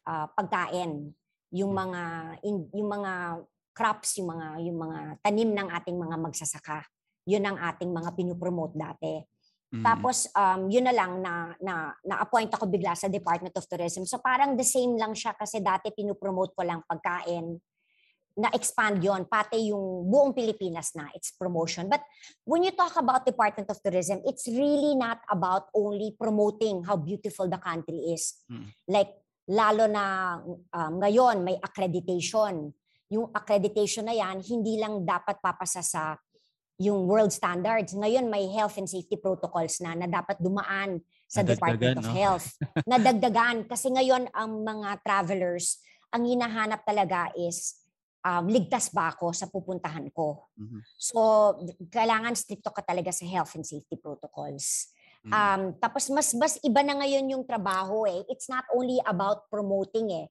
ah, 0.07 0.30
pagkain, 0.30 1.11
yung 1.50 1.75
mga 1.75 2.02
in- 2.47 2.71
yung 2.71 2.87
mga 2.87 3.42
crops, 3.75 4.23
yung 4.23 4.30
mga 4.30 4.47
yung 4.62 4.78
mga 4.78 5.00
tanim 5.23 5.50
ng 5.50 5.68
ating 5.75 5.99
mga 5.99 6.16
magsasaka. 6.23 6.87
Yun 7.26 7.42
ang 7.42 7.59
ating 7.59 7.90
mga 7.90 8.14
pinopromote 8.14 8.78
dati. 8.78 9.18
Mm. 9.68 9.85
Tapos 9.85 10.30
um, 10.33 10.71
yun 10.73 10.88
na 10.88 10.97
lang 10.97 11.21
na, 11.21 11.52
na 11.61 11.92
na-appoint 12.00 12.49
ako 12.49 12.73
bigla 12.73 12.97
sa 12.97 13.11
Department 13.11 13.52
of 13.52 13.68
Tourism. 13.68 14.09
So 14.09 14.16
parang 14.16 14.57
the 14.57 14.64
same 14.64 14.97
lang 14.97 15.12
siya 15.12 15.37
kasi 15.37 15.61
dati 15.61 15.92
pinopromote 15.92 16.57
ko 16.57 16.64
lang 16.64 16.80
pagkain. 16.88 17.61
Na-expand 18.38 19.02
yon 19.02 19.26
pati 19.26 19.75
yung 19.75 20.07
buong 20.07 20.30
Pilipinas 20.30 20.95
na 20.95 21.11
its 21.11 21.35
promotion. 21.35 21.90
But 21.90 22.07
when 22.47 22.62
you 22.62 22.71
talk 22.71 22.95
about 22.95 23.26
Department 23.26 23.66
of 23.66 23.83
Tourism, 23.83 24.23
it's 24.23 24.47
really 24.47 24.95
not 24.95 25.26
about 25.26 25.66
only 25.75 26.14
promoting 26.14 26.87
how 26.87 26.95
beautiful 26.95 27.50
the 27.50 27.59
country 27.59 28.14
is. 28.14 28.38
Mm. 28.47 28.71
Like 28.87 29.11
lalo 29.49 29.88
na 29.88 30.04
um, 30.47 30.92
ngayon 31.00 31.42
may 31.42 31.57
accreditation. 31.59 32.71
Yung 33.09 33.33
accreditation 33.33 34.04
na 34.04 34.14
yan, 34.14 34.45
hindi 34.45 34.76
lang 34.76 35.02
dapat 35.02 35.40
papasa 35.40 35.80
sa 35.80 36.14
yung 36.78 37.11
world 37.11 37.35
standards. 37.35 37.90
Ngayon 37.90 38.30
may 38.30 38.47
health 38.54 38.78
and 38.78 38.87
safety 38.87 39.18
protocols 39.18 39.83
na 39.83 39.99
na 39.99 40.07
dapat 40.07 40.38
dumaan 40.38 41.02
sa 41.26 41.42
Nadagdagan, 41.42 41.52
Department 41.59 41.97
of 41.99 42.07
no? 42.07 42.14
Health. 42.14 42.47
Nadagdagan 42.92 43.57
kasi 43.66 43.90
ngayon 43.90 44.30
ang 44.30 44.62
mga 44.62 45.02
travelers, 45.02 45.83
ang 46.14 46.23
hinahanap 46.25 46.87
talaga 46.87 47.35
is 47.35 47.88
um, 48.29 48.45
ligtas 48.45 48.93
ba 48.93 49.17
ako 49.17 49.33
sa 49.33 49.49
pupuntahan 49.49 50.05
ko. 50.13 50.53
Mhm. 50.61 50.81
So 51.01 51.21
kailangan 51.89 52.37
stricto 52.37 52.69
ka 52.69 52.85
talaga 52.85 53.09
sa 53.09 53.25
health 53.25 53.57
and 53.57 53.65
safety 53.65 53.97
protocols. 53.97 54.93
Mm. 55.25 55.33
Um, 55.35 55.63
tapos 55.83 56.07
mas 56.13 56.31
mas 56.37 56.55
iba 56.63 56.85
na 56.85 56.95
ngayon 57.01 57.35
yung 57.35 57.45
trabaho 57.45 58.07
eh. 58.07 58.23
It's 58.31 58.47
not 58.47 58.69
only 58.77 59.01
about 59.03 59.51
promoting 59.51 60.15
eh. 60.15 60.27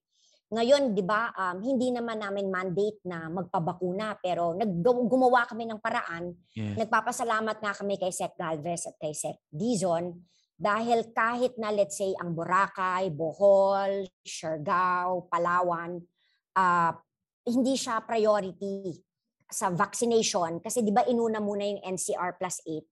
Ngayon, 0.48 0.96
'di 0.96 1.04
ba, 1.04 1.36
um, 1.36 1.60
hindi 1.60 1.92
naman 1.92 2.24
namin 2.24 2.48
mandate 2.48 3.04
na 3.04 3.28
magpabakuna 3.28 4.16
pero 4.24 4.56
nag 4.56 4.80
gumawa 4.80 5.44
kami 5.44 5.68
ng 5.68 5.84
paraan. 5.84 6.32
Yes. 6.56 6.88
Nagpapasalamat 6.88 7.60
nga 7.60 7.76
kami 7.76 8.00
kay 8.00 8.16
Sec 8.16 8.32
Galvez 8.40 8.88
at 8.88 8.96
kay 8.96 9.12
Sec 9.12 9.44
Dizon 9.52 10.16
dahil 10.56 11.12
kahit 11.12 11.60
na 11.60 11.70
let's 11.70 12.00
say 12.00 12.16
ang 12.18 12.32
Boracay, 12.34 13.12
Bohol, 13.12 14.08
Siargao, 14.24 15.28
Palawan, 15.28 16.00
ah, 16.58 16.96
hindi 17.48 17.80
siya 17.80 18.04
priority 18.04 18.92
sa 19.48 19.72
vaccination 19.72 20.60
kasi 20.60 20.84
'di 20.84 20.92
ba 20.92 21.08
inuna 21.08 21.40
muna 21.40 21.64
yung 21.64 21.82
NCR 21.96 22.36
plus 22.36 22.60
8 22.68 22.84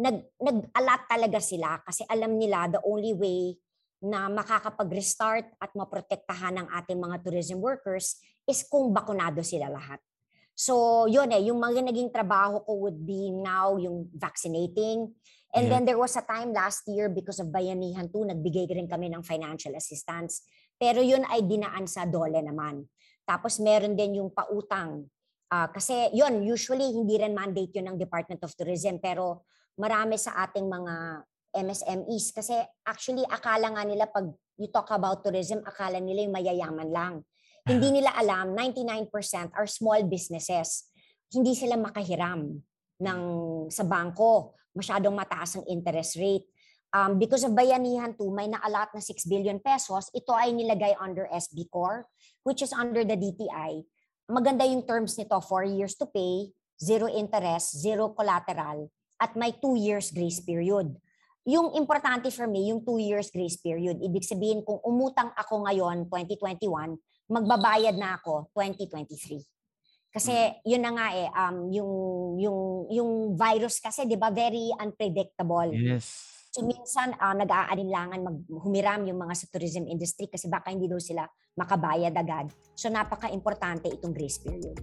nag 0.00 0.16
nag-alat 0.42 1.02
talaga 1.06 1.38
sila 1.38 1.78
kasi 1.86 2.02
alam 2.10 2.34
nila 2.34 2.66
the 2.66 2.82
only 2.82 3.14
way 3.14 3.54
na 4.00 4.32
makakapag-restart 4.32 5.60
at 5.60 5.70
maprotektahan 5.76 6.56
ng 6.56 6.66
ating 6.72 6.96
mga 6.96 7.20
tourism 7.20 7.60
workers 7.60 8.16
is 8.48 8.64
kung 8.64 8.96
bakunado 8.96 9.44
sila 9.44 9.68
lahat. 9.68 10.00
So, 10.56 11.04
yun 11.04 11.28
eh, 11.32 11.48
yung 11.48 11.60
mga 11.60 11.84
naging 11.84 12.08
trabaho 12.08 12.64
ko 12.64 12.80
would 12.84 13.00
be 13.04 13.28
now 13.32 13.76
yung 13.76 14.08
vaccinating. 14.12 15.12
And 15.52 15.68
Yeah. 15.68 15.72
then 15.76 15.82
there 15.84 16.00
was 16.00 16.16
a 16.16 16.24
time 16.24 16.52
last 16.56 16.84
year 16.88 17.12
because 17.12 17.40
of 17.40 17.52
Bayanihan 17.52 18.08
2, 18.08 18.28
nagbigay 18.28 18.72
rin 18.72 18.88
kami 18.88 19.12
ng 19.12 19.24
financial 19.24 19.76
assistance. 19.76 20.44
Pero 20.80 21.04
yun 21.04 21.24
ay 21.28 21.44
dinaan 21.44 21.84
sa 21.84 22.08
dole 22.08 22.40
naman. 22.40 22.88
Tapos 23.30 23.62
meron 23.62 23.94
din 23.94 24.18
yung 24.18 24.34
pautang. 24.34 25.06
Ah, 25.46 25.70
kasi 25.70 26.10
yun, 26.10 26.42
usually 26.42 26.90
hindi 26.90 27.14
rin 27.14 27.30
mandate 27.30 27.78
yun 27.78 27.94
ng 27.94 27.98
Department 27.98 28.42
of 28.42 28.50
Tourism. 28.58 28.98
Pero 28.98 29.46
marami 29.78 30.18
sa 30.18 30.34
ating 30.42 30.66
mga 30.66 31.22
MSMEs 31.54 32.30
kasi 32.30 32.54
actually 32.86 33.26
akala 33.26 33.74
nga 33.74 33.82
nila 33.86 34.06
pag 34.10 34.30
you 34.60 34.68
talk 34.70 34.92
about 34.92 35.24
tourism, 35.24 35.64
akala 35.64 35.98
nila 35.98 36.28
yung 36.28 36.34
mayayaman 36.36 36.90
lang. 36.92 37.14
Hindi 37.64 38.00
nila 38.00 38.12
alam, 38.12 38.52
99% 38.52 39.08
are 39.56 39.68
small 39.68 40.04
businesses. 40.04 40.90
Hindi 41.32 41.56
sila 41.56 41.80
makahiram 41.80 42.60
ng 43.00 43.20
sa 43.72 43.84
bangko. 43.88 44.58
Masyadong 44.76 45.16
mataas 45.16 45.58
ang 45.58 45.64
interest 45.66 46.20
rate. 46.20 46.46
Um, 46.90 47.22
because 47.22 47.46
of 47.46 47.54
Bayanihan 47.54 48.18
2, 48.18 48.34
may 48.34 48.50
naalat 48.50 48.90
na 48.90 48.98
6 48.98 49.22
billion 49.30 49.62
pesos. 49.62 50.10
Ito 50.10 50.34
ay 50.34 50.50
nilagay 50.50 50.98
under 50.98 51.30
SB 51.30 51.70
Core, 51.70 52.10
which 52.42 52.66
is 52.66 52.74
under 52.74 53.06
the 53.06 53.14
DTI. 53.14 53.86
Maganda 54.26 54.66
yung 54.66 54.82
terms 54.82 55.14
nito, 55.14 55.38
4 55.38 55.70
years 55.70 55.94
to 55.94 56.10
pay, 56.10 56.50
zero 56.82 57.06
interest, 57.06 57.78
zero 57.78 58.10
collateral, 58.10 58.90
at 59.22 59.38
may 59.38 59.54
2 59.54 59.78
years 59.78 60.10
grace 60.10 60.42
period. 60.42 60.90
Yung 61.46 61.78
importante 61.78 62.26
for 62.34 62.50
me, 62.50 62.74
yung 62.74 62.82
2 62.82 62.98
years 63.06 63.30
grace 63.30 63.58
period. 63.58 64.02
Ibig 64.02 64.26
sabihin, 64.26 64.66
kung 64.66 64.82
umutang 64.82 65.30
ako 65.38 65.70
ngayon, 65.70 66.10
2021, 66.10 66.98
magbabayad 67.30 67.94
na 67.94 68.18
ako 68.18 68.50
2023. 68.50 69.38
Kasi 70.10 70.34
yun 70.66 70.82
na 70.82 70.90
nga 70.90 71.06
eh, 71.14 71.30
um, 71.30 71.56
yung, 71.70 71.92
yung, 72.42 72.60
yung 72.90 73.10
virus 73.38 73.78
kasi, 73.78 74.10
di 74.10 74.18
ba, 74.18 74.34
very 74.34 74.74
unpredictable. 74.74 75.70
Yes. 75.70 76.39
So 76.50 76.66
minsan 76.66 77.14
uh, 77.14 77.30
nag-aalinlangan 77.30 78.26
maghumiram 78.26 79.06
yung 79.06 79.22
mga 79.22 79.38
sa 79.38 79.46
tourism 79.54 79.86
industry 79.86 80.26
kasi 80.26 80.50
baka 80.50 80.74
hindi 80.74 80.90
daw 80.90 80.98
sila 80.98 81.22
makabayad 81.54 82.10
agad. 82.10 82.50
So 82.74 82.90
napaka-importante 82.90 83.86
itong 83.86 84.10
grace 84.10 84.42
period. 84.42 84.74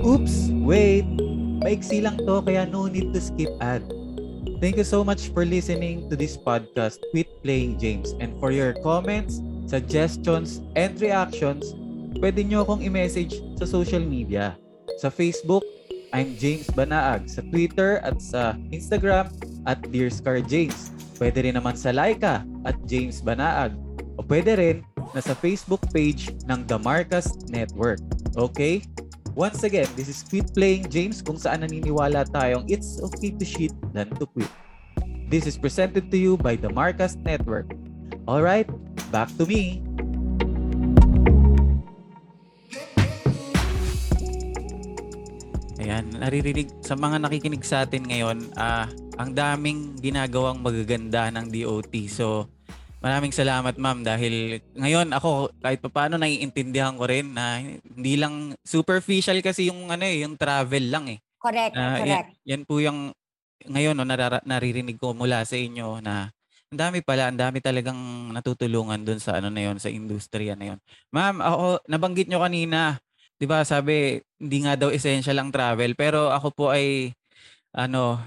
Oops, 0.00 0.36
wait. 0.64 1.04
Maiksi 1.60 2.00
lang 2.00 2.16
to 2.24 2.40
kaya 2.40 2.64
no 2.64 2.88
need 2.88 3.12
to 3.12 3.20
skip 3.20 3.52
ad. 3.60 3.84
Thank 4.64 4.80
you 4.80 4.88
so 4.88 5.04
much 5.04 5.28
for 5.36 5.44
listening 5.44 6.08
to 6.08 6.16
this 6.16 6.32
podcast 6.32 6.96
with 7.12 7.28
Playing 7.44 7.76
James 7.76 8.16
and 8.24 8.32
for 8.40 8.56
your 8.56 8.72
comments, 8.80 9.44
suggestions, 9.68 10.64
and 10.80 10.96
reactions, 10.96 11.76
pwede 12.24 12.40
nyo 12.48 12.64
akong 12.64 12.80
i-message 12.80 13.36
sa 13.60 13.68
social 13.68 14.00
media. 14.00 14.56
Sa 14.96 15.12
Facebook, 15.12 15.62
I'm 16.08 16.40
James 16.40 16.64
Banaag. 16.72 17.28
Sa 17.28 17.44
Twitter 17.52 18.00
at 18.00 18.16
sa 18.24 18.56
Instagram 18.72 19.28
at 19.68 19.84
Dear 19.92 20.08
Scar 20.08 20.40
James. 20.40 20.88
Pwede 21.20 21.44
rin 21.44 21.52
naman 21.52 21.76
sa 21.76 21.92
Laika 21.92 22.48
at 22.64 22.76
James 22.88 23.20
Banaag. 23.20 23.76
O 24.16 24.24
pwede 24.24 24.56
rin 24.56 24.76
na 25.12 25.20
sa 25.20 25.36
Facebook 25.36 25.84
page 25.92 26.32
ng 26.48 26.64
The 26.64 26.80
Marcus 26.80 27.28
Network. 27.52 28.00
Okay? 28.40 28.80
Once 29.36 29.62
again, 29.68 29.86
this 29.94 30.08
is 30.08 30.24
Quit 30.24 30.48
Playing 30.56 30.88
James 30.88 31.20
kung 31.20 31.36
saan 31.36 31.62
naniniwala 31.62 32.24
tayong 32.32 32.64
it's 32.72 32.98
okay 33.04 33.30
to 33.30 33.44
shit 33.44 33.76
than 33.92 34.08
to 34.16 34.24
quit. 34.32 34.50
This 35.28 35.44
is 35.44 35.60
presented 35.60 36.08
to 36.08 36.16
you 36.16 36.40
by 36.40 36.56
the 36.56 36.72
Marcus 36.72 37.20
Network. 37.20 37.68
Alright, 38.24 38.66
back 39.12 39.28
to 39.36 39.44
me. 39.44 39.84
Ayan, 45.88 46.20
naririnig 46.20 46.68
sa 46.84 47.00
mga 47.00 47.16
nakikinig 47.16 47.64
sa 47.64 47.88
atin 47.88 48.04
ngayon, 48.04 48.52
ah 48.60 48.92
ang 49.16 49.32
daming 49.32 49.96
ginagawang 49.96 50.60
magaganda 50.60 51.32
ng 51.32 51.48
DOT. 51.48 52.12
So, 52.12 52.44
maraming 53.00 53.32
salamat 53.32 53.80
ma'am 53.80 54.04
dahil 54.04 54.60
ngayon 54.76 55.16
ako 55.16 55.48
kahit 55.64 55.80
paano 55.88 56.20
naiintindihan 56.20 56.92
ko 56.92 57.08
rin 57.08 57.32
na 57.32 57.64
hindi 57.64 58.20
lang 58.20 58.52
superficial 58.60 59.40
kasi 59.40 59.72
yung 59.72 59.88
ano 59.88 60.04
eh, 60.04 60.28
yung 60.28 60.36
travel 60.36 60.92
lang 60.92 61.08
eh. 61.08 61.24
Correct, 61.40 61.72
Ah, 61.72 61.96
correct. 62.04 62.36
Yan, 62.44 62.60
yan 62.60 62.62
po 62.68 62.84
yung 62.84 63.16
ngayon 63.64 63.96
no, 63.96 64.04
narara- 64.04 64.44
naririnig 64.44 65.00
ko 65.00 65.16
mula 65.16 65.40
sa 65.48 65.56
inyo 65.56 66.04
na 66.04 66.28
ang 66.68 66.78
dami 66.84 67.00
pala, 67.00 67.32
ang 67.32 67.40
dami 67.40 67.64
talagang 67.64 68.28
natutulungan 68.36 69.08
doon 69.08 69.24
sa 69.24 69.40
ano 69.40 69.48
na 69.48 69.72
yon, 69.72 69.80
sa 69.80 69.88
industriya 69.88 70.52
na 70.52 70.76
yon. 70.76 70.78
Ma'am, 71.16 71.40
ako 71.40 71.80
nabanggit 71.88 72.28
nyo 72.28 72.44
kanina, 72.44 73.00
'di 73.38 73.46
ba, 73.46 73.62
sabi 73.62 74.18
hindi 74.38 74.58
nga 74.62 74.74
daw 74.74 74.90
essential 74.90 75.38
ang 75.38 75.50
travel, 75.50 75.94
pero 75.94 76.30
ako 76.30 76.48
po 76.50 76.64
ay 76.70 77.14
ano, 77.72 78.18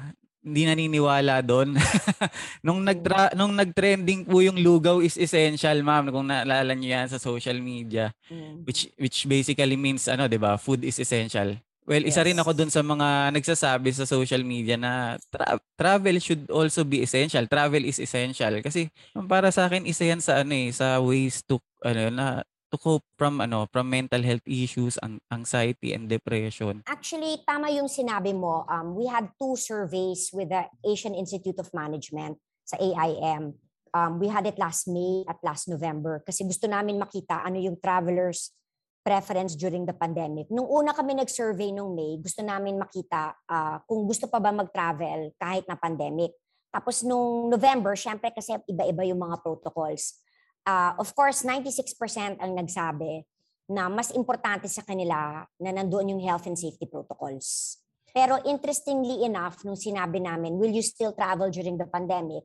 hindi 0.41 0.65
naniniwala 0.65 1.45
doon. 1.45 1.77
nung 2.65 2.81
nagtra 2.81 3.29
nung 3.37 3.53
nagtrending 3.53 4.25
po 4.25 4.41
yung 4.41 4.57
lugaw 4.57 4.97
is 4.99 5.17
essential, 5.17 5.75
ma'am, 5.83 6.09
kung 6.09 6.25
naalala 6.25 6.73
niyo 6.73 6.97
yan 6.97 7.07
sa 7.11 7.21
social 7.21 7.59
media 7.59 8.09
Mm. 8.31 8.63
which 8.63 8.87
which 8.95 9.17
basically 9.27 9.75
means 9.75 10.07
ano 10.07 10.23
'di 10.25 10.39
ba 10.39 10.55
food 10.55 10.87
is 10.87 10.95
essential 10.95 11.51
well 11.83 11.99
isa 11.99 12.23
rin 12.23 12.37
Yes. 12.39 12.41
ako 12.47 12.51
dun 12.55 12.71
sa 12.71 12.79
mga 12.79 13.35
nagsasabi 13.35 13.91
sa 13.91 14.07
social 14.07 14.39
media 14.47 14.79
na 14.79 15.19
tra- 15.27 15.59
travel 15.75 16.15
should 16.23 16.47
also 16.47 16.87
be 16.87 17.03
essential 17.03 17.43
travel 17.45 17.83
is 17.83 17.99
essential 17.99 18.55
kasi 18.63 18.87
para 19.27 19.51
sa 19.51 19.67
akin 19.67 19.83
isa 19.83 20.07
yan 20.07 20.23
sa 20.23 20.39
ano 20.47 20.55
eh 20.55 20.71
sa 20.71 21.03
ways 21.03 21.43
to 21.43 21.59
ano 21.83 22.07
na 22.07 22.25
to 22.71 22.79
cope 22.79 23.03
from 23.19 23.43
ano 23.43 23.67
from 23.69 23.91
mental 23.91 24.23
health 24.23 24.43
issues, 24.47 24.95
anxiety 25.29 25.91
and 25.91 26.07
depression? 26.07 26.81
Actually, 26.87 27.43
tama 27.43 27.67
yung 27.69 27.91
sinabi 27.91 28.31
mo. 28.31 28.63
Um, 28.65 28.95
we 28.95 29.05
had 29.11 29.29
two 29.35 29.59
surveys 29.59 30.31
with 30.31 30.49
the 30.49 30.65
Asian 30.87 31.13
Institute 31.13 31.59
of 31.59 31.67
Management 31.75 32.39
sa 32.63 32.79
AIM. 32.79 33.59
Um, 33.91 34.23
we 34.23 34.31
had 34.31 34.47
it 34.47 34.55
last 34.55 34.87
May 34.87 35.27
at 35.27 35.43
last 35.43 35.67
November 35.67 36.23
kasi 36.23 36.47
gusto 36.47 36.63
namin 36.63 36.95
makita 36.95 37.43
ano 37.43 37.59
yung 37.59 37.75
travelers 37.75 38.55
preference 39.01 39.57
during 39.57 39.83
the 39.83 39.97
pandemic. 39.97 40.47
Nung 40.47 40.69
una 40.69 40.93
kami 40.93 41.17
nag-survey 41.17 41.73
nung 41.73 41.97
May, 41.97 42.21
gusto 42.21 42.45
namin 42.45 42.77
makita 42.77 43.33
uh, 43.49 43.81
kung 43.89 44.05
gusto 44.05 44.29
pa 44.29 44.37
ba 44.37 44.53
mag-travel 44.53 45.33
kahit 45.41 45.65
na 45.65 45.75
pandemic. 45.75 46.37
Tapos 46.71 47.03
nung 47.03 47.51
November, 47.51 47.97
syempre 47.97 48.31
kasi 48.31 48.55
iba-iba 48.69 49.03
yung 49.03 49.19
mga 49.19 49.43
protocols. 49.43 50.21
Uh, 50.61 50.93
of 51.01 51.09
course, 51.17 51.41
96% 51.41 52.37
ang 52.37 52.51
nagsabi 52.53 53.25
na 53.71 53.87
mas 53.87 54.11
importante 54.11 54.67
sa 54.67 54.83
kanila 54.83 55.47
na 55.57 55.71
nandoon 55.71 56.17
yung 56.17 56.21
health 56.21 56.45
and 56.45 56.59
safety 56.59 56.85
protocols. 56.85 57.79
Pero 58.11 58.37
interestingly 58.43 59.23
enough, 59.23 59.63
nung 59.63 59.79
sinabi 59.79 60.19
namin, 60.19 60.59
will 60.59 60.71
you 60.71 60.83
still 60.83 61.15
travel 61.15 61.47
during 61.47 61.79
the 61.79 61.87
pandemic? 61.87 62.43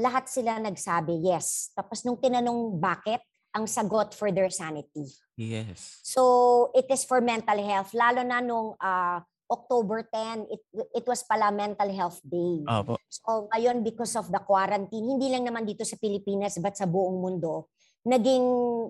Lahat 0.00 0.24
sila 0.24 0.56
nagsabi 0.56 1.20
yes. 1.20 1.68
Tapos 1.76 2.00
nung 2.02 2.16
tinanong 2.16 2.80
bakit, 2.80 3.20
ang 3.52 3.68
sagot 3.68 4.16
for 4.16 4.32
their 4.32 4.48
sanity. 4.48 5.04
Yes. 5.36 6.00
So 6.00 6.72
it 6.72 6.88
is 6.88 7.04
for 7.04 7.20
mental 7.20 7.60
health. 7.60 7.92
Lalo 7.92 8.24
na 8.24 8.40
nung 8.40 8.72
uh, 8.80 9.20
October 9.52 10.08
10, 10.08 10.48
it, 10.48 10.62
it 10.96 11.04
was 11.04 11.20
pala 11.28 11.52
Mental 11.52 11.90
Health 11.92 12.24
Day. 12.24 12.64
Opo. 12.64 12.96
So 13.12 13.52
ngayon 13.52 13.84
because 13.84 14.16
of 14.16 14.32
the 14.32 14.40
quarantine, 14.40 15.04
hindi 15.04 15.28
lang 15.28 15.44
naman 15.44 15.68
dito 15.68 15.84
sa 15.84 16.00
Pilipinas 16.00 16.56
but 16.56 16.72
sa 16.72 16.88
buong 16.88 17.20
mundo, 17.20 17.68
naging 18.08 18.46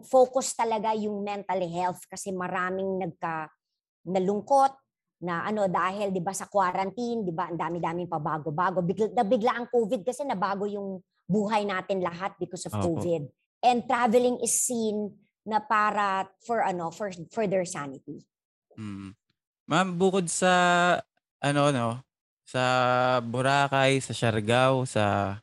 focus 0.07 0.55
talaga 0.55 0.95
yung 0.95 1.21
mental 1.21 1.61
health 1.67 2.07
kasi 2.07 2.31
maraming 2.31 3.03
nagka 3.03 3.51
nalungkot 4.07 4.73
na 5.23 5.47
ano 5.47 5.71
dahil 5.71 6.11
'di 6.11 6.23
ba 6.23 6.35
sa 6.35 6.51
quarantine, 6.51 7.23
'di 7.23 7.35
ba, 7.35 7.51
ang 7.51 7.59
dami-daming 7.59 8.11
pabago-bago. 8.11 8.83
Bigla, 8.83 9.23
bigla 9.23 9.53
ang 9.59 9.67
COVID 9.71 10.03
kasi 10.03 10.27
nabago 10.27 10.67
yung 10.67 10.99
buhay 11.27 11.63
natin 11.63 12.03
lahat 12.03 12.35
because 12.39 12.67
of 12.67 12.75
Opo. 12.75 12.99
COVID 12.99 13.31
and 13.63 13.87
traveling 13.87 14.43
is 14.43 14.55
seen 14.59 15.15
na 15.47 15.63
para 15.63 16.27
for 16.43 16.63
ano 16.63 16.91
for 16.91 17.11
for 17.31 17.47
their 17.47 17.67
sanity. 17.67 18.23
Mm. 18.75 19.15
Ma'am, 19.71 19.95
bukod 19.95 20.27
sa 20.27 20.53
ano 21.43 21.63
no, 21.71 21.89
sa 22.47 22.63
Boracay, 23.23 24.03
sa 24.03 24.13
Siargao, 24.15 24.85
sa 24.87 25.37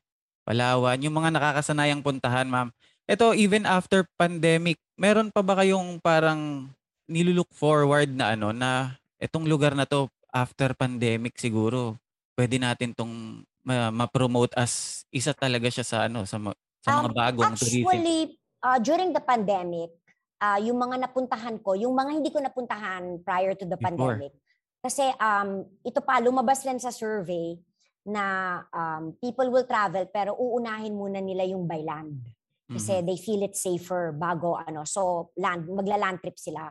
Palawan, 0.44 0.98
yung 1.02 1.14
mga 1.14 1.30
nakakasanayang 1.36 2.02
puntahan, 2.02 2.50
ma'am. 2.50 2.74
Ito 3.10 3.34
even 3.38 3.66
after 3.66 4.06
pandemic, 4.18 4.78
meron 4.98 5.30
pa 5.30 5.42
ba 5.42 5.58
kayong 5.58 6.02
parang 6.02 6.70
nilulook 7.10 7.50
forward 7.54 8.14
na 8.14 8.38
ano 8.38 8.54
na 8.54 8.98
itong 9.18 9.50
lugar 9.50 9.74
na 9.74 9.90
to 9.90 10.06
after 10.30 10.78
pandemic 10.78 11.34
siguro 11.42 11.98
pwede 12.38 12.62
natin 12.62 12.94
tong 12.94 13.42
ma-promote 13.66 14.54
as 14.54 15.04
isa 15.10 15.34
talaga 15.34 15.68
siya 15.74 15.86
sa 15.86 15.98
ano 16.06 16.24
sa 16.24 16.38
sa 16.80 16.90
mga 17.02 17.10
um, 17.12 17.18
bagong 17.18 17.52
actually, 17.52 17.84
tourism? 17.84 17.90
Actually, 17.90 18.22
uh, 18.64 18.80
during 18.80 19.10
the 19.12 19.20
pandemic, 19.20 19.92
uh, 20.42 20.60
yung 20.64 20.80
mga 20.80 21.08
napuntahan 21.08 21.60
ko, 21.60 21.76
yung 21.76 21.94
mga 21.94 22.12
hindi 22.16 22.30
ko 22.32 22.40
napuntahan 22.40 23.22
prior 23.22 23.54
to 23.54 23.68
the 23.68 23.76
Before. 23.76 24.16
pandemic, 24.18 24.34
kasi 24.80 25.04
um, 25.20 25.68
ito 25.84 26.00
pa, 26.00 26.24
lumabas 26.24 26.64
rin 26.64 26.80
sa 26.80 26.92
survey 26.92 27.60
na 28.08 28.58
um, 28.72 29.12
people 29.20 29.52
will 29.52 29.68
travel 29.68 30.08
pero 30.08 30.34
uunahin 30.40 30.96
muna 30.96 31.20
nila 31.20 31.44
yung 31.44 31.68
by 31.68 31.84
land. 31.84 32.24
Kasi 32.70 33.02
mm-hmm. 33.02 33.08
they 33.10 33.18
feel 33.18 33.42
it 33.44 33.58
safer 33.58 34.16
bago 34.16 34.56
ano. 34.56 34.86
So 34.86 35.34
land, 35.36 35.68
magla-land 35.68 36.24
trip 36.24 36.40
sila. 36.40 36.70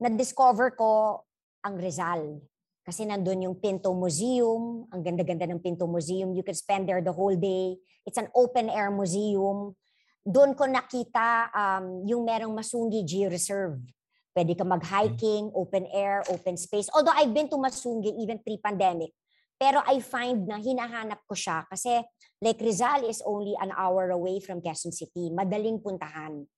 Na-discover 0.00 0.72
ko 0.78 1.20
ang 1.66 1.76
Rizal. 1.76 2.40
Kasi 2.80 3.04
nandun 3.04 3.44
yung 3.44 3.56
Pinto 3.60 3.92
Museum, 3.92 4.88
ang 4.88 5.04
ganda-ganda 5.04 5.44
ng 5.44 5.60
Pinto 5.60 5.84
Museum. 5.84 6.32
You 6.32 6.46
can 6.46 6.56
spend 6.56 6.88
there 6.88 7.04
the 7.04 7.12
whole 7.12 7.36
day. 7.36 7.76
It's 8.08 8.16
an 8.16 8.32
open 8.32 8.72
air 8.72 8.88
museum. 8.88 9.76
Doon 10.20 10.52
ko 10.52 10.68
nakita 10.68 11.48
um, 11.50 12.04
yung 12.04 12.22
merong 12.24 12.52
Masungi 12.52 13.04
G 13.04 13.26
Reserve. 13.26 13.80
Pwede 14.30 14.54
ka 14.54 14.62
mag-hiking, 14.62 15.50
open 15.52 15.90
air, 15.90 16.22
open 16.30 16.54
space. 16.54 16.86
Although 16.94 17.14
I've 17.16 17.34
been 17.34 17.50
to 17.50 17.58
Masungi 17.58 18.14
even 18.20 18.38
pre-pandemic. 18.38 19.10
Pero 19.60 19.84
I 19.84 20.00
find 20.00 20.48
na 20.48 20.56
hinahanap 20.56 21.24
ko 21.28 21.36
siya 21.36 21.68
kasi 21.68 22.00
Lake 22.40 22.64
Rizal 22.64 23.04
is 23.04 23.20
only 23.28 23.52
an 23.60 23.68
hour 23.76 24.08
away 24.08 24.40
from 24.40 24.64
Quezon 24.64 24.92
City. 24.94 25.28
Madaling 25.28 25.84
puntahan. 25.84 26.48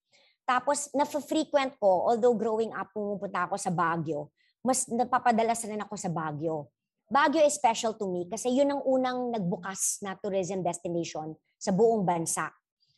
Tapos, 0.47 0.91
na-frequent 0.95 1.79
ko, 1.83 2.15
although 2.15 2.35
growing 2.39 2.71
up, 2.75 2.95
pumupunta 2.95 3.51
ako 3.51 3.59
sa 3.59 3.75
Baguio 3.75 4.31
mas 4.63 4.87
napapadalas 4.87 5.67
rin 5.67 5.83
ako 5.83 5.95
sa 5.99 6.09
Baguio. 6.09 6.71
Baguio 7.11 7.43
is 7.45 7.59
special 7.59 7.99
to 7.99 8.07
me 8.09 8.31
kasi 8.31 8.49
yun 8.55 8.73
ang 8.73 8.83
unang 8.87 9.35
nagbukas 9.35 10.01
na 10.01 10.17
tourism 10.17 10.63
destination 10.63 11.35
sa 11.59 11.75
buong 11.75 12.07
bansa. 12.07 12.49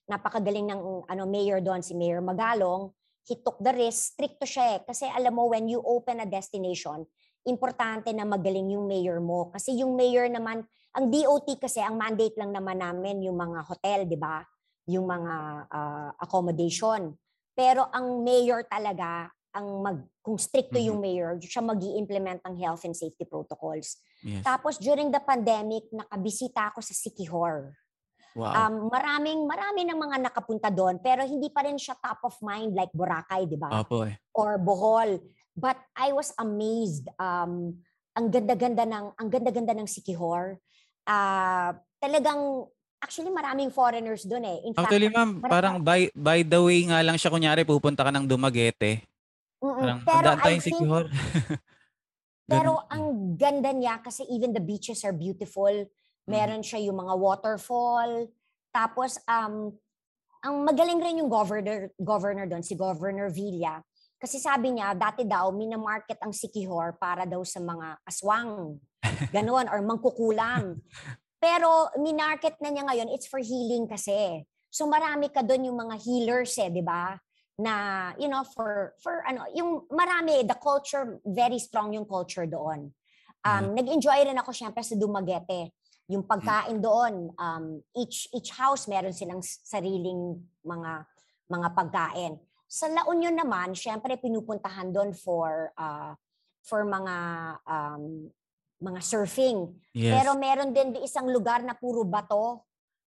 Napakagaling 0.05 0.69
ng 0.69 0.81
ano 1.09 1.23
mayor 1.25 1.65
doon 1.65 1.81
si 1.81 1.97
Mayor 1.97 2.21
Magalong. 2.21 2.93
He 3.25 3.41
took 3.41 3.57
the 3.57 3.73
risk, 3.73 4.17
stricto 4.17 4.45
siya 4.45 4.77
eh. 4.77 4.81
Kasi 4.85 5.09
alam 5.09 5.33
mo, 5.33 5.49
when 5.49 5.65
you 5.65 5.81
open 5.81 6.21
a 6.21 6.29
destination, 6.29 7.09
importante 7.49 8.13
na 8.13 8.29
magaling 8.29 8.77
yung 8.77 8.85
mayor 8.85 9.21
mo. 9.21 9.49
Kasi 9.49 9.81
yung 9.81 9.97
mayor 9.97 10.29
naman, 10.29 10.65
ang 10.93 11.05
DOT 11.09 11.57
kasi, 11.57 11.81
ang 11.81 11.97
mandate 11.97 12.37
lang 12.37 12.53
naman 12.53 12.81
namin 12.81 13.25
yung 13.25 13.37
mga 13.37 13.65
hotel, 13.65 14.05
di 14.05 14.17
ba? 14.21 14.45
Yung 14.93 15.09
mga 15.09 15.35
uh, 15.73 16.11
accommodation. 16.21 17.17
Pero 17.57 17.89
ang 17.89 18.21
mayor 18.21 18.69
talaga, 18.69 19.33
ang 19.55 19.67
mag 19.81 19.99
kung 20.25 20.41
stricto 20.41 20.81
mm-hmm. 20.81 20.89
yung 20.89 20.99
mayor, 20.99 21.31
siya 21.39 21.63
mag 21.63 21.79
implement 21.79 22.41
ng 22.43 22.57
health 22.59 22.83
and 22.89 22.97
safety 22.97 23.29
protocols. 23.29 24.01
Yes. 24.25 24.43
Tapos 24.43 24.81
during 24.81 25.13
the 25.13 25.21
pandemic, 25.21 25.85
nakabisita 25.93 26.73
ako 26.73 26.81
sa 26.81 26.97
Sikihor. 26.97 27.77
Wow. 28.35 28.51
Um, 28.51 28.75
maraming 28.91 29.47
marami 29.47 29.87
ng 29.87 29.95
mga 29.95 30.17
nakapunta 30.27 30.67
doon 30.67 30.99
pero 30.99 31.23
hindi 31.23 31.47
pa 31.55 31.63
rin 31.63 31.79
siya 31.79 31.95
top 32.03 32.27
of 32.27 32.35
mind 32.43 32.75
like 32.75 32.91
Boracay, 32.91 33.47
'di 33.47 33.55
ba? 33.55 33.71
Opo 33.79 34.11
eh. 34.11 34.19
Or 34.35 34.59
Bohol. 34.59 35.23
But 35.55 35.79
I 35.95 36.11
was 36.11 36.35
amazed 36.43 37.07
um 37.23 37.79
ang 38.15 38.27
ganda-ganda 38.31 38.83
ng 38.87 39.07
ang 39.15 39.29
ganda-ganda 39.31 39.75
ng 39.75 39.87
Sikihor. 39.87 40.59
Uh, 41.07 41.79
talagang 42.03 42.67
actually 42.99 43.31
maraming 43.31 43.69
foreigners 43.69 44.25
doon 44.27 44.49
eh. 44.49 44.59
In 44.67 44.73
Actually, 44.75 45.13
fact, 45.13 45.19
ma'am, 45.19 45.31
parang 45.45 45.77
by 45.79 46.09
by 46.17 46.41
the 46.41 46.59
way 46.59 46.89
nga 46.89 47.05
lang 47.05 47.21
siya 47.21 47.31
kunyari 47.31 47.63
pupunta 47.63 48.03
ka 48.03 48.11
ng 48.11 48.27
Dumaguete. 48.27 49.05
Mm, 49.61 50.05
pero 50.05 50.29
I 50.43 50.61
think, 50.61 50.85
pero 52.53 52.85
ang 52.89 53.37
ganda 53.37 53.73
niya 53.73 54.01
kasi 54.01 54.25
even 54.29 54.53
the 54.53 54.61
beaches 54.61 55.05
are 55.05 55.15
beautiful. 55.15 55.73
Mm. 56.25 56.31
Meron 56.31 56.63
siya 56.65 56.81
yung 56.85 56.99
mga 57.01 57.15
waterfall. 57.17 58.29
Tapos 58.73 59.21
um 59.29 59.73
ang 60.45 60.55
magaling 60.61 61.01
rin 61.01 61.21
yung 61.25 61.33
governor 61.33 61.89
governor 61.97 62.45
doon 62.45 62.65
si 62.65 62.77
Governor 62.77 63.33
Villa. 63.33 63.81
Kasi 64.21 64.41
sabi 64.41 64.77
niya 64.77 64.97
dati 64.97 65.25
daw 65.25 65.53
minamarket 65.53 66.21
ang 66.25 66.33
Sikihor 66.33 66.97
para 66.97 67.25
daw 67.29 67.45
sa 67.45 67.61
mga 67.61 68.01
aswang. 68.05 68.81
Ganon 69.35 69.69
or 69.69 69.81
mangkukulam. 69.85 70.81
Pero 71.41 71.93
minarket 72.01 72.57
na 72.61 72.73
niya 72.73 72.85
ngayon 72.89 73.13
it's 73.13 73.29
for 73.29 73.41
healing 73.41 73.85
kasi. 73.85 74.45
So 74.73 74.89
marami 74.89 75.29
ka 75.29 75.45
doon 75.45 75.69
yung 75.69 75.79
mga 75.79 75.97
healers 76.01 76.57
eh, 76.61 76.73
'di 76.73 76.85
ba? 76.85 77.17
na 77.55 78.11
you 78.19 78.27
know 78.27 78.43
for 78.43 78.95
for 78.99 79.23
ano 79.23 79.47
yung 79.55 79.87
marami 79.87 80.43
the 80.43 80.59
culture 80.59 81.23
very 81.23 81.63
strong 81.63 81.95
yung 81.95 82.07
culture 82.07 82.47
doon. 82.51 82.91
Um 83.47 83.71
mm. 83.71 83.73
nag-enjoy 83.79 84.27
rin 84.27 84.39
ako 84.39 84.51
syempre 84.51 84.83
sa 84.83 84.99
Dumaguete. 84.99 85.71
Yung 86.13 86.25
pagkain 86.29 86.85
doon 86.85 87.33
um 87.33 87.81
each 87.97 88.29
each 88.37 88.53
house 88.53 88.85
meron 88.89 89.17
silang 89.17 89.41
sariling 89.41 90.37
mga 90.61 91.09
mga 91.49 91.69
pagkain. 91.73 92.35
Sa 92.69 92.91
La 92.91 93.07
Union 93.09 93.33
naman, 93.33 93.73
syempre 93.73 94.19
pinupuntahan 94.21 94.91
doon 94.93 95.15
for 95.17 95.73
uh, 95.79 96.13
for 96.65 96.85
mga 96.85 97.17
um, 97.65 98.29
mga 98.81 99.01
surfing. 99.01 99.73
Yes. 99.97 100.13
Pero 100.21 100.37
meron 100.37 100.73
din 100.77 101.01
isang 101.01 101.29
lugar 101.29 101.65
na 101.65 101.77
puro 101.77 102.05
bato 102.05 102.65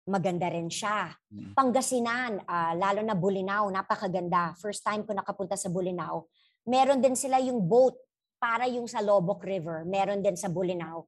maganda 0.05 0.45
rin 0.53 0.69
siya. 0.69 1.09
Mm. 1.33 1.57
Pangasinan, 1.57 2.31
uh, 2.45 2.73
lalo 2.77 3.01
na 3.01 3.17
Bulinaw, 3.17 3.65
napakaganda. 3.73 4.53
First 4.61 4.85
time 4.85 5.01
ko 5.01 5.11
nakapunta 5.17 5.57
sa 5.57 5.67
Bulinaw. 5.67 6.21
Meron 6.69 7.01
din 7.01 7.17
sila 7.17 7.41
yung 7.41 7.65
boat 7.65 7.97
para 8.37 8.69
yung 8.69 8.85
sa 8.85 9.01
Lobok 9.01 9.41
River. 9.41 9.81
Meron 9.89 10.21
din 10.21 10.37
sa 10.37 10.45
Bulinaw. 10.45 11.01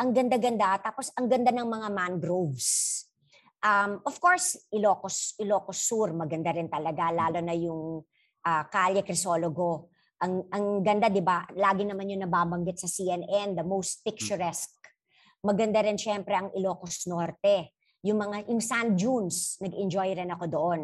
Ang 0.00 0.16
ganda-ganda. 0.16 0.80
Tapos 0.80 1.12
ang 1.14 1.28
ganda 1.28 1.52
ng 1.52 1.68
mga 1.68 1.88
mangroves. 1.92 3.04
Um, 3.60 4.00
of 4.08 4.16
course, 4.16 4.56
Ilocos, 4.72 5.36
Ilocos 5.36 5.84
Sur, 5.84 6.16
maganda 6.16 6.56
rin 6.56 6.72
talaga. 6.72 7.12
Lalo 7.12 7.44
na 7.44 7.52
yung 7.52 8.00
uh, 8.40 8.62
Calle 8.72 9.04
Crisologo. 9.04 9.92
Ang, 10.24 10.48
ang 10.48 10.80
ganda, 10.80 11.12
di 11.12 11.20
ba? 11.20 11.44
Lagi 11.52 11.84
naman 11.84 12.08
yung 12.08 12.24
nababanggit 12.24 12.80
sa 12.80 12.88
CNN, 12.88 13.52
the 13.52 13.64
most 13.64 14.00
picturesque. 14.00 14.80
Maganda 15.44 15.84
rin 15.84 16.00
syempre 16.00 16.36
ang 16.36 16.48
Ilocos 16.56 17.04
Norte 17.04 17.76
yung 18.00 18.16
mga 18.16 18.48
yung 18.48 18.64
sand 18.64 18.96
dunes, 18.96 19.60
nag-enjoy 19.60 20.16
rin 20.16 20.32
ako 20.32 20.44
doon. 20.48 20.80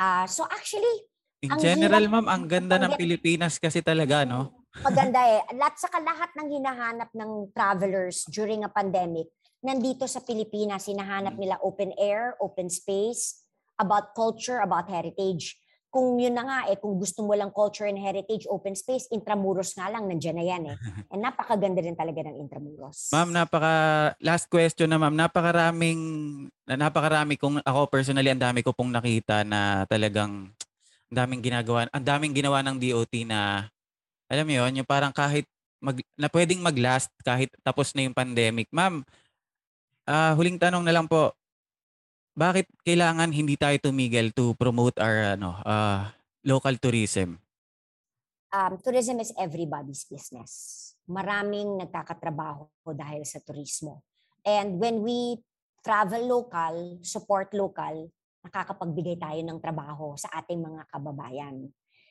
Uh, 0.00 0.24
so 0.24 0.48
actually, 0.48 1.08
In 1.38 1.54
Ang 1.54 1.62
general, 1.62 2.02
hirap- 2.02 2.14
ma'am, 2.18 2.26
ang 2.26 2.44
ganda 2.50 2.76
ng 2.82 2.98
Pilipinas 2.98 3.62
kasi 3.62 3.78
talaga, 3.78 4.26
no? 4.26 4.57
Maganda 4.78 5.20
eh. 5.26 5.42
Lahat 5.58 5.74
saka 5.74 5.98
lahat 5.98 6.30
ng 6.38 6.48
hinahanap 6.54 7.10
ng 7.10 7.50
travelers 7.50 8.22
during 8.30 8.62
a 8.62 8.70
pandemic, 8.70 9.26
nandito 9.58 10.06
sa 10.06 10.22
Pilipinas, 10.22 10.86
hinahanap 10.86 11.34
nila 11.34 11.58
open 11.66 11.90
air, 11.98 12.38
open 12.38 12.70
space, 12.70 13.42
about 13.78 14.14
culture, 14.14 14.62
about 14.62 14.86
heritage. 14.86 15.58
Kung 15.88 16.20
yun 16.20 16.36
na 16.36 16.44
nga 16.44 16.58
eh, 16.68 16.76
kung 16.76 17.00
gusto 17.00 17.24
mo 17.24 17.32
lang 17.32 17.48
culture 17.48 17.88
and 17.88 17.96
heritage, 17.96 18.44
open 18.46 18.76
space, 18.76 19.08
Intramuros 19.08 19.72
nga 19.72 19.88
lang, 19.88 20.04
nandiyan 20.04 20.36
na 20.36 20.44
yan 20.44 20.62
eh. 20.70 20.76
And 21.16 21.24
napakaganda 21.24 21.80
rin 21.80 21.96
talaga 21.96 22.28
ng 22.28 22.36
Intramuros. 22.38 23.08
Ma'am, 23.10 23.32
napaka 23.32 23.74
last 24.20 24.46
question 24.52 24.92
na 24.92 25.00
ma'am, 25.00 25.16
napakaraming 25.16 26.00
na 26.68 26.76
napakarami 26.76 27.40
kong 27.40 27.64
ako 27.64 27.88
personally 27.88 28.28
ang 28.28 28.42
dami 28.42 28.60
ko 28.60 28.76
pong 28.76 28.92
nakita 28.92 29.42
na 29.48 29.88
talagang 29.88 30.52
ang 31.08 31.16
daming 31.24 31.40
ginagawa, 31.40 31.88
ang 31.88 32.04
daming 32.04 32.36
ginawa 32.36 32.60
ng 32.60 32.76
DOT 32.76 33.24
na 33.24 33.64
alam 34.30 34.44
mo 34.46 34.54
'yon, 34.54 34.72
yung 34.80 34.88
parang 34.88 35.12
kahit 35.12 35.44
mag, 35.82 35.98
na 36.18 36.28
pwedeng 36.30 36.60
mag-last 36.62 37.10
kahit 37.24 37.50
tapos 37.64 37.92
na 37.96 38.06
yung 38.06 38.16
pandemic. 38.16 38.68
Ma'am, 38.70 39.02
ah 40.08 40.32
huling 40.36 40.60
tanong 40.60 40.84
na 40.84 40.94
lang 40.94 41.06
po. 41.10 41.32
Bakit 42.38 42.70
kailangan 42.86 43.34
hindi 43.34 43.58
tayo 43.58 43.74
tumigil 43.82 44.30
to 44.30 44.54
promote 44.54 44.94
our 45.02 45.34
ano, 45.34 45.58
ah, 45.66 46.14
local 46.46 46.78
tourism? 46.78 47.40
um, 48.52 48.80
tourism 48.80 49.20
is 49.20 49.32
everybody's 49.36 50.04
business. 50.08 50.92
Maraming 51.08 51.80
nagkakatrabaho 51.84 52.68
dahil 52.92 53.24
sa 53.24 53.40
turismo. 53.40 54.04
And 54.44 54.80
when 54.80 55.04
we 55.04 55.40
travel 55.84 56.20
local, 56.24 57.00
support 57.04 57.52
local, 57.56 58.12
nakakapagbigay 58.44 59.20
tayo 59.20 59.40
ng 59.44 59.58
trabaho 59.60 60.16
sa 60.16 60.28
ating 60.40 60.60
mga 60.60 60.82
kababayan. 60.88 61.68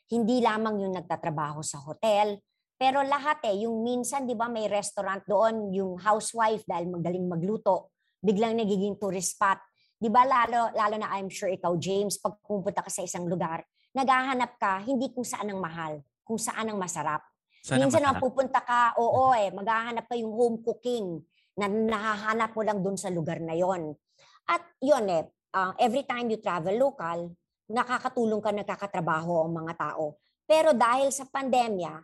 Hindi 0.07 0.39
lamang 0.39 0.87
yung 0.87 0.93
nagtatrabaho 0.95 1.59
sa 1.59 1.83
hotel, 1.83 2.39
pero 2.77 3.01
lahat 3.01 3.41
eh, 3.49 3.65
yung 3.65 3.81
minsan 3.81 4.23
'di 4.23 4.37
ba 4.37 4.47
may 4.47 4.69
restaurant 4.69 5.25
doon, 5.25 5.73
yung 5.73 5.97
housewife 5.97 6.61
dahil 6.63 6.87
magaling 6.93 7.25
magluto, 7.25 7.91
biglang 8.21 8.53
nagiging 8.53 8.95
tourist 9.01 9.35
spot. 9.35 9.57
'Di 9.97 10.07
ba 10.13 10.23
lalo 10.23 10.69
lalo 10.77 10.95
na 10.95 11.09
I'm 11.17 11.27
sure 11.27 11.49
ikaw 11.49 11.73
James, 11.75 12.21
pag 12.21 12.37
pumunta 12.45 12.85
ka 12.85 12.91
sa 12.93 13.01
isang 13.01 13.25
lugar, 13.25 13.65
naghahanap 13.97 14.61
ka 14.61 14.85
hindi 14.85 15.09
kung 15.09 15.25
saan 15.25 15.49
ang 15.49 15.57
mahal, 15.57 16.05
kung 16.21 16.37
saan 16.37 16.69
ang 16.69 16.77
masarap. 16.77 17.25
Sana 17.65 17.83
Minsan 17.83 18.05
masarap. 18.05 18.21
pupunta 18.21 18.61
ka, 18.61 18.93
oo 19.01 19.33
eh, 19.33 19.49
maghahanap 19.51 20.05
ka 20.05 20.15
yung 20.15 20.31
home 20.31 20.57
cooking 20.61 21.19
na 21.57 21.65
nahahanap 21.65 22.53
mo 22.53 22.61
lang 22.61 22.79
dun 22.85 22.95
sa 22.95 23.09
lugar 23.09 23.41
na 23.41 23.57
yon. 23.57 23.97
At 24.45 24.61
yun 24.79 25.09
eh, 25.09 25.25
ah, 25.57 25.73
every 25.81 26.05
time 26.05 26.29
you 26.29 26.37
travel 26.37 26.77
local, 26.77 27.33
nakakatulong 27.67 28.39
ka, 28.39 28.51
nagkakatrabaho 28.55 29.43
ang 29.45 29.51
mga 29.63 29.73
tao. 29.75 30.15
Pero 30.47 30.71
dahil 30.71 31.11
sa 31.11 31.27
pandemya, 31.27 31.99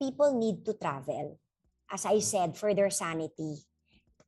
people 0.00 0.32
need 0.34 0.64
to 0.64 0.72
travel. 0.76 1.36
As 1.92 2.08
I 2.08 2.24
said, 2.24 2.56
for 2.56 2.72
their 2.72 2.88
sanity. 2.88 3.60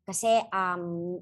Kasi 0.05 0.29
um, 0.53 1.17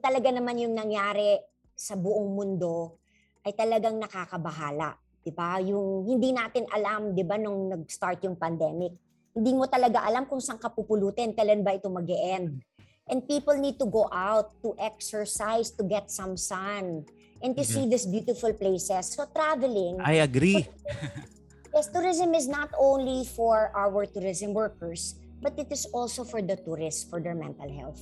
talaga 0.00 0.32
naman 0.32 0.56
yung 0.56 0.72
nangyari 0.72 1.36
sa 1.76 1.92
buong 1.92 2.32
mundo 2.32 2.96
ay 3.44 3.52
talagang 3.52 4.00
nakakabahala. 4.00 4.96
'di 5.20 5.32
ba? 5.36 5.60
Yung 5.60 6.08
hindi 6.08 6.32
natin 6.32 6.64
alam, 6.72 7.12
'di 7.12 7.24
ba, 7.28 7.36
nung 7.36 7.68
nag-start 7.68 8.24
yung 8.24 8.40
pandemic. 8.40 8.96
Hindi 9.36 9.52
mo 9.52 9.68
talaga 9.68 10.04
alam 10.04 10.24
kung 10.24 10.40
saan 10.40 10.60
ka 10.60 10.72
pupulutin, 10.72 11.36
kailan 11.36 11.60
ba 11.60 11.76
ito 11.76 11.88
mag 11.88 12.08
end 12.08 12.60
And 13.10 13.26
people 13.26 13.58
need 13.58 13.82
to 13.82 13.86
go 13.90 14.06
out 14.12 14.54
to 14.62 14.78
exercise, 14.78 15.74
to 15.74 15.82
get 15.82 16.10
some 16.10 16.38
sun, 16.38 17.02
and 17.42 17.58
to 17.58 17.66
Mhm. 17.66 17.68
see 17.68 17.84
these 17.90 18.06
beautiful 18.06 18.54
places. 18.54 19.12
So 19.12 19.26
traveling, 19.28 19.98
I 20.00 20.22
agree. 20.22 20.64
yes, 21.74 21.90
tourism 21.90 22.32
is 22.38 22.46
not 22.46 22.70
only 22.78 23.26
for 23.26 23.74
our 23.74 24.06
tourism 24.06 24.54
workers, 24.54 25.18
but 25.42 25.58
it 25.58 25.68
is 25.74 25.90
also 25.90 26.22
for 26.22 26.38
the 26.38 26.54
tourists, 26.54 27.02
for 27.02 27.18
their 27.18 27.34
mental 27.34 27.68
health. 27.68 28.00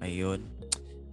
Ayun. 0.00 0.48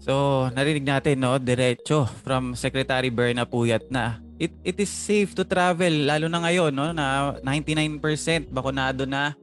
So, 0.02 0.48
narinig 0.50 0.88
natin, 0.88 1.22
no, 1.22 1.38
diretso 1.38 2.10
from 2.26 2.58
Secretary 2.58 3.14
Berna 3.14 3.46
Puyat 3.46 3.86
na 3.94 4.18
it, 4.42 4.50
it 4.66 4.82
is 4.82 4.90
safe 4.90 5.38
to 5.38 5.46
travel, 5.46 5.94
lalo 6.10 6.26
na 6.26 6.42
ngayon, 6.42 6.74
no, 6.74 6.90
na 6.90 7.38
99% 7.46 8.50
bakunado 8.50 9.06
na. 9.06 9.38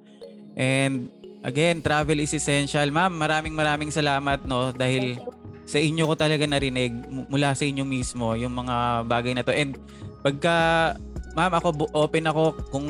And 0.58 1.06
again, 1.46 1.78
travel 1.78 2.18
is 2.18 2.34
essential. 2.34 2.90
Ma'am, 2.90 3.14
maraming 3.14 3.54
maraming 3.54 3.94
salamat, 3.94 4.42
no, 4.42 4.74
dahil 4.74 5.22
sa 5.68 5.76
inyo 5.76 6.08
ko 6.08 6.14
talaga 6.16 6.48
narinig 6.48 6.96
mu- 7.12 7.28
mula 7.28 7.52
sa 7.52 7.68
inyo 7.68 7.84
mismo 7.84 8.32
yung 8.32 8.56
mga 8.56 9.04
bagay 9.04 9.36
na 9.36 9.44
to. 9.44 9.52
And 9.52 9.76
pagka, 10.24 10.96
ma'am, 11.36 11.52
ako 11.52 11.92
open 11.92 12.24
ako 12.24 12.44
kung 12.72 12.88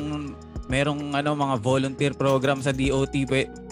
merong 0.71 1.17
ano 1.17 1.35
mga 1.35 1.55
volunteer 1.59 2.13
program 2.15 2.63
sa 2.63 2.71
DOT, 2.71 3.11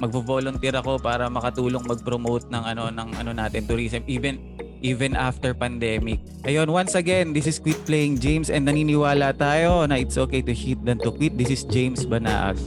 magvo-volunteer 0.04 0.76
ako 0.82 1.00
para 1.00 1.30
makatulong 1.32 1.86
mag-promote 1.86 2.52
ng 2.52 2.64
ano 2.68 2.90
ng 2.92 3.10
ano 3.16 3.32
natin 3.32 3.64
tourism 3.70 4.04
even 4.12 4.42
even 4.82 5.16
after 5.16 5.54
pandemic. 5.56 6.20
Ayun, 6.44 6.70
once 6.70 6.94
again, 6.98 7.32
this 7.32 7.48
is 7.48 7.58
Quit 7.58 7.80
Playing 7.86 8.20
James 8.20 8.50
and 8.52 8.68
naniniwala 8.68 9.34
tayo 9.38 9.88
na 9.88 9.98
it's 9.98 10.18
okay 10.18 10.42
to 10.42 10.54
cheat 10.54 10.82
than 10.84 11.00
to 11.02 11.14
quit. 11.14 11.38
This 11.38 11.50
is 11.50 11.62
James 11.66 12.04
Banaag. 12.04 12.58